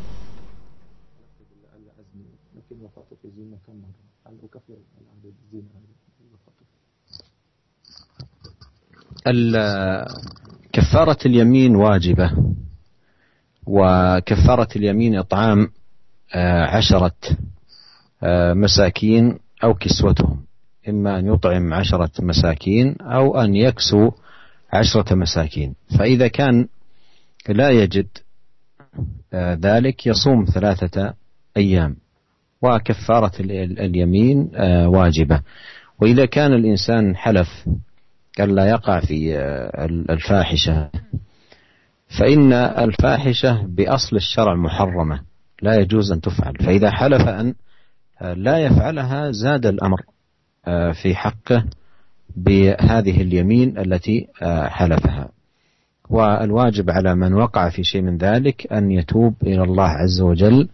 [10.75, 12.31] كفارة اليمين واجبة
[13.65, 15.78] وكفارة اليمين إطعام آه،
[16.64, 17.12] عشرة
[18.22, 20.44] آه، مساكين أو كسوتهم.
[20.88, 24.10] إما أن يطعم عشرة مساكين أو أن يكسو
[24.72, 25.74] عشرة مساكين.
[25.98, 26.68] فإذا كان
[27.48, 28.06] لا يجد
[29.32, 31.14] آه، ذلك يصوم ثلاثة
[31.56, 31.96] أيام.
[32.62, 34.50] وكفارة اليمين
[34.86, 35.42] واجبة.
[36.00, 37.68] وإذا كان الإنسان حلف
[38.40, 39.36] ألا يقع في
[40.10, 40.90] الفاحشة
[42.18, 45.29] فإن الفاحشة بأصل الشرع محرمة.
[45.62, 47.54] لا يجوز أن تفعل فإذا حلف أن
[48.22, 50.02] لا يفعلها زاد الأمر
[51.02, 51.64] في حقه
[52.36, 54.26] بهذه اليمين التي
[54.68, 55.28] حلفها
[56.10, 60.68] والواجب على من وقع في شيء من ذلك أن يتوب إلى الله عز وجل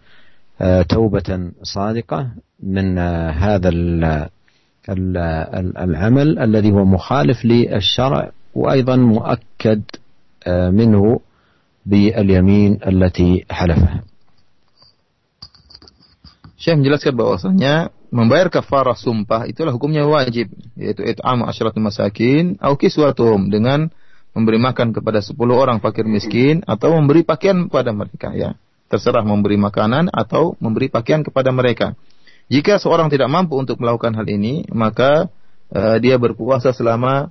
[0.89, 2.29] توبة صادقة
[2.63, 2.97] من
[3.29, 3.69] هذا
[5.83, 9.81] العمل الذي هو مخالف للشرع وأيضا مؤكد
[10.47, 11.19] منه
[11.85, 14.03] باليمين التي حلفها.
[16.57, 23.53] Syekh menjelaskan bahwasanya membayar kafarah sumpah itulah hukumnya wajib yaitu it'am asyratul masakin au kiswatuhum
[23.53, 23.93] dengan
[24.33, 29.59] memberi makan kepada 10 orang fakir miskin atau memberi pakaian kepada mereka ya terserah memberi
[29.59, 31.93] makanan atau memberi pakaian kepada mereka
[32.47, 35.27] jika seorang tidak mampu untuk melakukan hal ini, maka
[35.71, 37.27] uh, dia berpuasa selama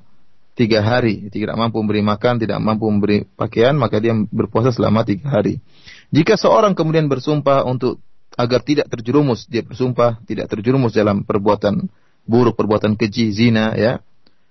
[0.53, 1.33] tiga hari.
[1.33, 5.65] Tidak mampu memberi makan, tidak mampu memberi pakaian, maka dia berpuasa selama tiga hari.
[6.13, 7.97] Jika seorang kemudian bersumpah untuk
[8.37, 11.89] agar tidak terjerumus, dia bersumpah tidak terjerumus dalam perbuatan
[12.29, 14.05] buruk, perbuatan keji, zina, ya.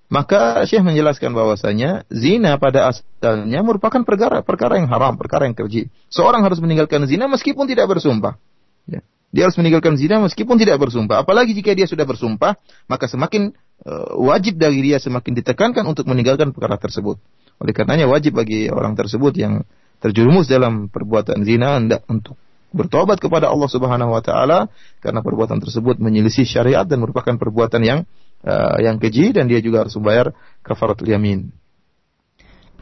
[0.06, 5.90] Maka Syekh menjelaskan bahwasanya zina pada asalnya merupakan perkara perkara yang haram, perkara yang keji.
[6.14, 8.38] Seorang harus meninggalkan zina meskipun tidak bersumpah.
[8.86, 9.02] Ya.
[9.34, 11.26] Dia harus meninggalkan zina meskipun tidak bersumpah.
[11.26, 12.54] Apalagi jika dia sudah bersumpah,
[12.86, 17.18] maka semakin uh, wajib dari dia semakin ditekankan untuk meninggalkan perkara tersebut.
[17.58, 19.66] Oleh karenanya wajib bagi orang tersebut yang
[20.06, 22.38] terjerumus dalam perbuatan zina hendak untuk
[22.76, 24.67] bertobat kepada Allah Subhanahu wa taala
[24.99, 27.99] karena perbuatan tersebut menyelisih syariat dan merupakan perbuatan yang
[28.43, 31.55] uh, yang keji dan dia juga harus membayar kafaratul yamin.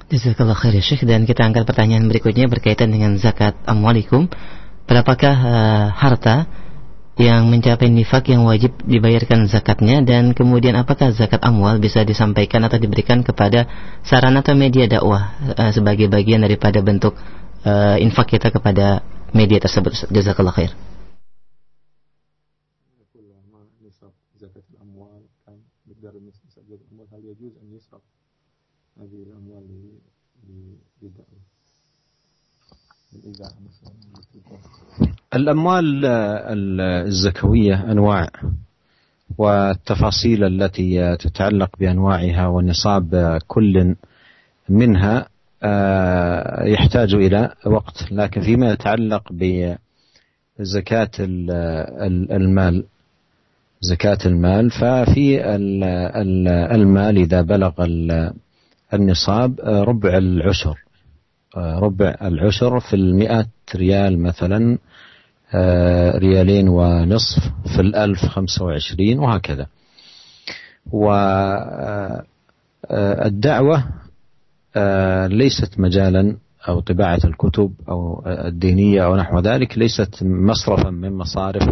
[0.09, 1.07] Jazakallah khair ya Syekh.
[1.07, 3.55] Dan kita angkat pertanyaan berikutnya berkaitan dengan zakat.
[3.63, 4.27] Amwalikum
[4.83, 6.49] berapakah uh, harta
[7.13, 10.01] yang mencapai nifak yang wajib dibayarkan zakatnya?
[10.01, 13.69] Dan kemudian apakah zakat amwal bisa disampaikan atau diberikan kepada
[14.03, 17.15] sarana atau media dakwah uh, sebagai bagian daripada bentuk
[17.63, 19.93] uh, infak kita kepada media tersebut.
[20.13, 20.73] Jazakallah khair.
[35.33, 36.05] الأموال
[37.07, 38.29] الزكوية أنواع
[39.37, 43.95] والتفاصيل التي تتعلق بأنواعها ونصاب كل
[44.69, 45.27] منها
[46.65, 49.23] يحتاج إلى وقت لكن فيما يتعلق
[50.59, 52.83] بزكاة المال
[53.81, 55.55] زكاة المال ففي
[56.75, 57.71] المال إذا بلغ
[58.93, 60.77] النصاب ربع العشر
[61.57, 63.45] ربع العشر في المئة
[63.75, 64.77] ريال مثلا
[66.15, 67.43] ريالين ونصف
[67.75, 69.67] في الألف خمسة وعشرين وهكذا.
[72.89, 73.83] والدعوة
[75.27, 81.69] ليست مجالا أو طباعة الكتب أو الدينية أو نحو ذلك ليست مصرفا من مصارف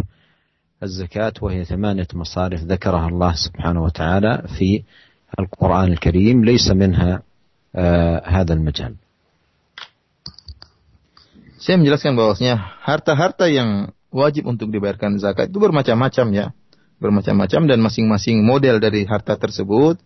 [0.82, 4.82] الزكاة وهي ثمانية مصارف ذكرها الله سبحانه وتعالى في
[5.40, 7.22] القرآن الكريم ليس منها
[8.24, 8.94] هذا المجال
[11.62, 16.46] Saya menjelaskan bahwasanya harta-harta yang wajib untuk dibayarkan zakat itu bermacam-macam ya.
[16.98, 20.02] Bermacam-macam dan masing-masing model dari harta tersebut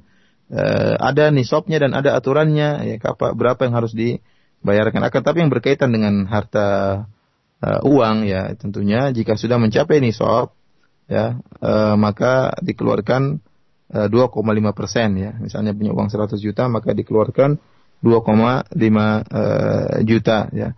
[0.51, 2.97] uh, ada nisabnya dan ada aturannya ya
[3.35, 5.03] berapa yang harus dibayarkan.
[5.03, 7.03] Akan tapi yang berkaitan dengan harta
[7.63, 10.55] uh, uang ya tentunya jika sudah mencapai nisab
[11.07, 13.43] ya uh, maka dikeluarkan
[13.95, 15.33] uh, 2,5 persen ya.
[15.39, 17.59] Misalnya punya uang 100 juta maka dikeluarkan
[18.03, 19.23] 2,5 uh,
[20.05, 20.71] juta ya.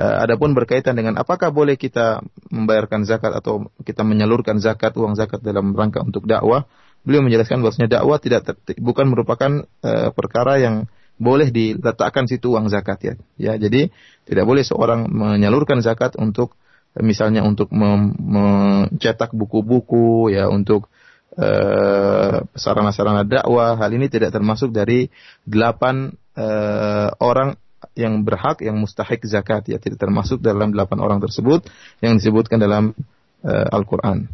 [0.00, 5.76] Adapun berkaitan dengan apakah boleh kita membayarkan zakat atau kita menyalurkan zakat uang zakat dalam
[5.76, 6.64] rangka untuk dakwah,
[7.04, 9.50] beliau menjelaskan bahwasanya dakwah tidak bukan merupakan
[9.84, 10.88] uh, perkara yang
[11.20, 13.14] boleh diletakkan situ uang zakat ya.
[13.36, 13.92] Ya, jadi
[14.24, 16.56] tidak boleh seorang menyalurkan zakat untuk
[16.96, 20.88] misalnya untuk mencetak buku-buku ya untuk
[21.36, 23.76] uh, sarana-sarana dakwah.
[23.76, 25.12] Hal ini tidak termasuk dari
[25.44, 27.60] delapan uh, orang
[27.92, 31.68] yang berhak yang mustahik zakat ya tidak termasuk dalam delapan orang tersebut
[32.00, 32.96] yang disebutkan dalam
[33.44, 34.24] uh, Al-Qur'an.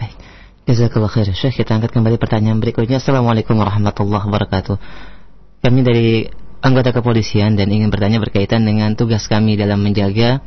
[0.00, 0.33] Baik.
[0.64, 1.28] Jazakallah khair.
[1.36, 2.96] Syekh, kita angkat kembali pertanyaan berikutnya.
[2.96, 4.76] Assalamualaikum warahmatullahi wabarakatuh.
[5.60, 6.24] Kami dari
[6.64, 10.40] anggota kepolisian dan ingin bertanya berkaitan dengan tugas kami dalam menjaga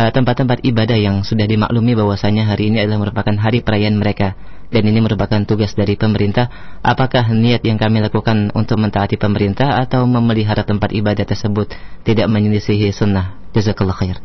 [0.00, 4.40] eh, tempat-tempat uh, ibadah yang sudah dimaklumi bahwasanya hari ini adalah merupakan hari perayaan mereka
[4.72, 6.48] dan ini merupakan tugas dari pemerintah.
[6.80, 11.68] Apakah niat yang kami lakukan untuk mentaati pemerintah atau memelihara tempat ibadah tersebut
[12.08, 13.36] tidak menyelisihi sunnah?
[13.52, 14.16] Jazakallah khair.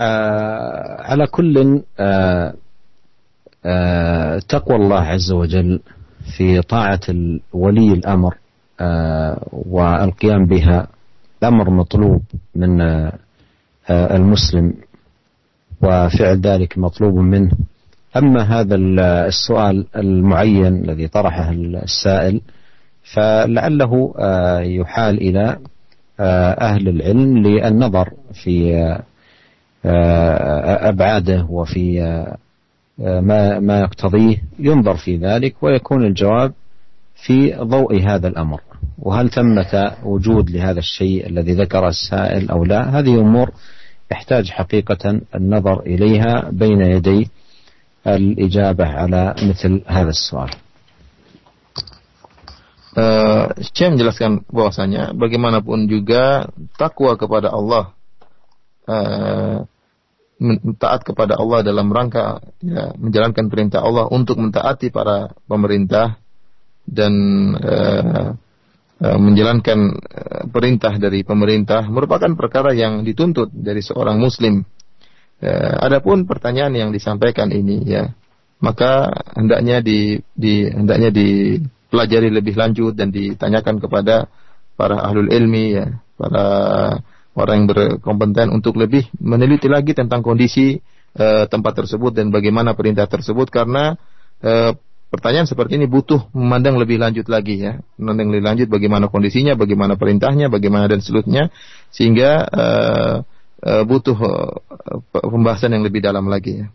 [0.00, 2.54] آه على كل آه
[3.66, 5.80] آه تقوى الله عز وجل
[6.36, 7.00] في طاعة
[7.52, 8.34] ولي الأمر
[9.52, 10.86] والقيام بها
[11.42, 12.22] الأمر مطلوب
[12.54, 12.80] من
[13.90, 14.74] آه، المسلم
[15.82, 17.50] وفعل ذلك مطلوب منه.
[18.16, 18.74] أما هذا
[19.26, 22.40] السؤال المعين الذي طرحه السائل
[23.14, 25.58] فلعله آه، يحال إلى
[26.20, 28.10] آه، أهل العلم للنظر
[28.44, 28.74] في
[29.84, 32.00] أبعاده وفي
[32.98, 36.52] ما ما يقتضيه ينظر في ذلك ويكون الجواب
[37.14, 38.60] في ضوء هذا الأمر.
[38.98, 43.50] وهل ثمة وجود لهذا الشيء الذي ذكر السائل أو لا؟ هذه أمور
[44.12, 47.30] يحتاج حقيقة النظر إليها بين يدي
[48.06, 50.50] الإجابة على مثل هذا السؤال.
[52.90, 57.94] Uh, menjelaskan bahwasanya bagaimanapun juga takwa kepada Allah
[60.80, 66.16] taat kepada Allah dalam rangka ya, menjalankan perintah Allah untuk mentaati para pemerintah
[66.88, 67.12] dan
[67.60, 68.32] uh,
[69.00, 74.60] Eh, menjalankan eh, perintah dari pemerintah merupakan perkara yang dituntut dari seorang muslim.
[75.40, 78.12] Eh, adapun pertanyaan yang disampaikan ini ya,
[78.60, 84.28] maka hendaknya di, di hendaknya dipelajari lebih lanjut dan ditanyakan kepada
[84.76, 86.46] para ahlul ilmi ya, para
[87.40, 90.78] orang yang berkompeten untuk lebih meneliti lagi tentang kondisi
[91.16, 93.96] uh, tempat tersebut dan bagaimana perintah tersebut karena
[94.44, 94.76] uh,
[95.10, 99.98] pertanyaan seperti ini butuh memandang lebih lanjut lagi ya, memandang lebih lanjut bagaimana kondisinya, bagaimana
[99.98, 101.50] perintahnya, bagaimana dan seterusnya,
[101.90, 103.14] sehingga uh,
[103.66, 104.54] uh, butuh uh,
[105.10, 106.66] pembahasan yang lebih dalam lagi ya.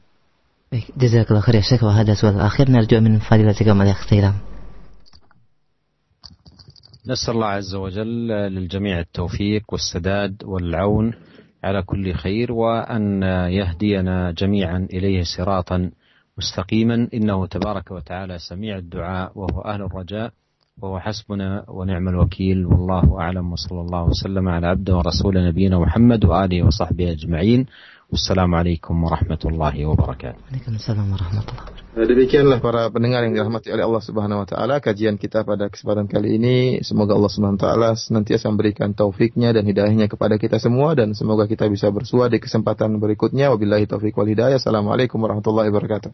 [0.68, 3.72] Baik, jazakallah khair Syekh wa akhir narju min fadilatika.
[7.08, 11.14] نسأل الله عز وجل للجميع التوفيق والسداد والعون
[11.64, 15.92] على كل خير وأن يهدينا جميعا إليه صراطا
[16.38, 17.08] مستقيما.
[17.14, 20.32] إنه تبارك وتعالى سميع الدعاء وهو أهل الرجاء
[20.82, 22.66] وهو حسبنا ونعم الوكيل.
[22.66, 27.66] والله أعلم وصلى الله وسلم على عبده ورسول نبينا محمد وآله وصحبه أجمعين.
[28.06, 30.38] Wassalamu alaikum warahmatullahi wabarakatuh.
[30.46, 31.98] Waalaikumsalam warahmatullahi wabarakatuh.
[31.98, 36.06] Nah, demikianlah para pendengar yang dirahmati oleh Allah Subhanahu wa taala kajian kita pada kesempatan
[36.06, 36.58] kali ini.
[36.86, 41.50] Semoga Allah Subhanahu wa taala senantiasa memberikan taufiknya dan hidayahnya kepada kita semua dan semoga
[41.50, 43.50] kita bisa bersua di kesempatan berikutnya.
[43.50, 44.62] Wabillahi taufik wal hidayah.
[44.62, 46.12] Assalamualaikum warahmatullahi wabarakatuh.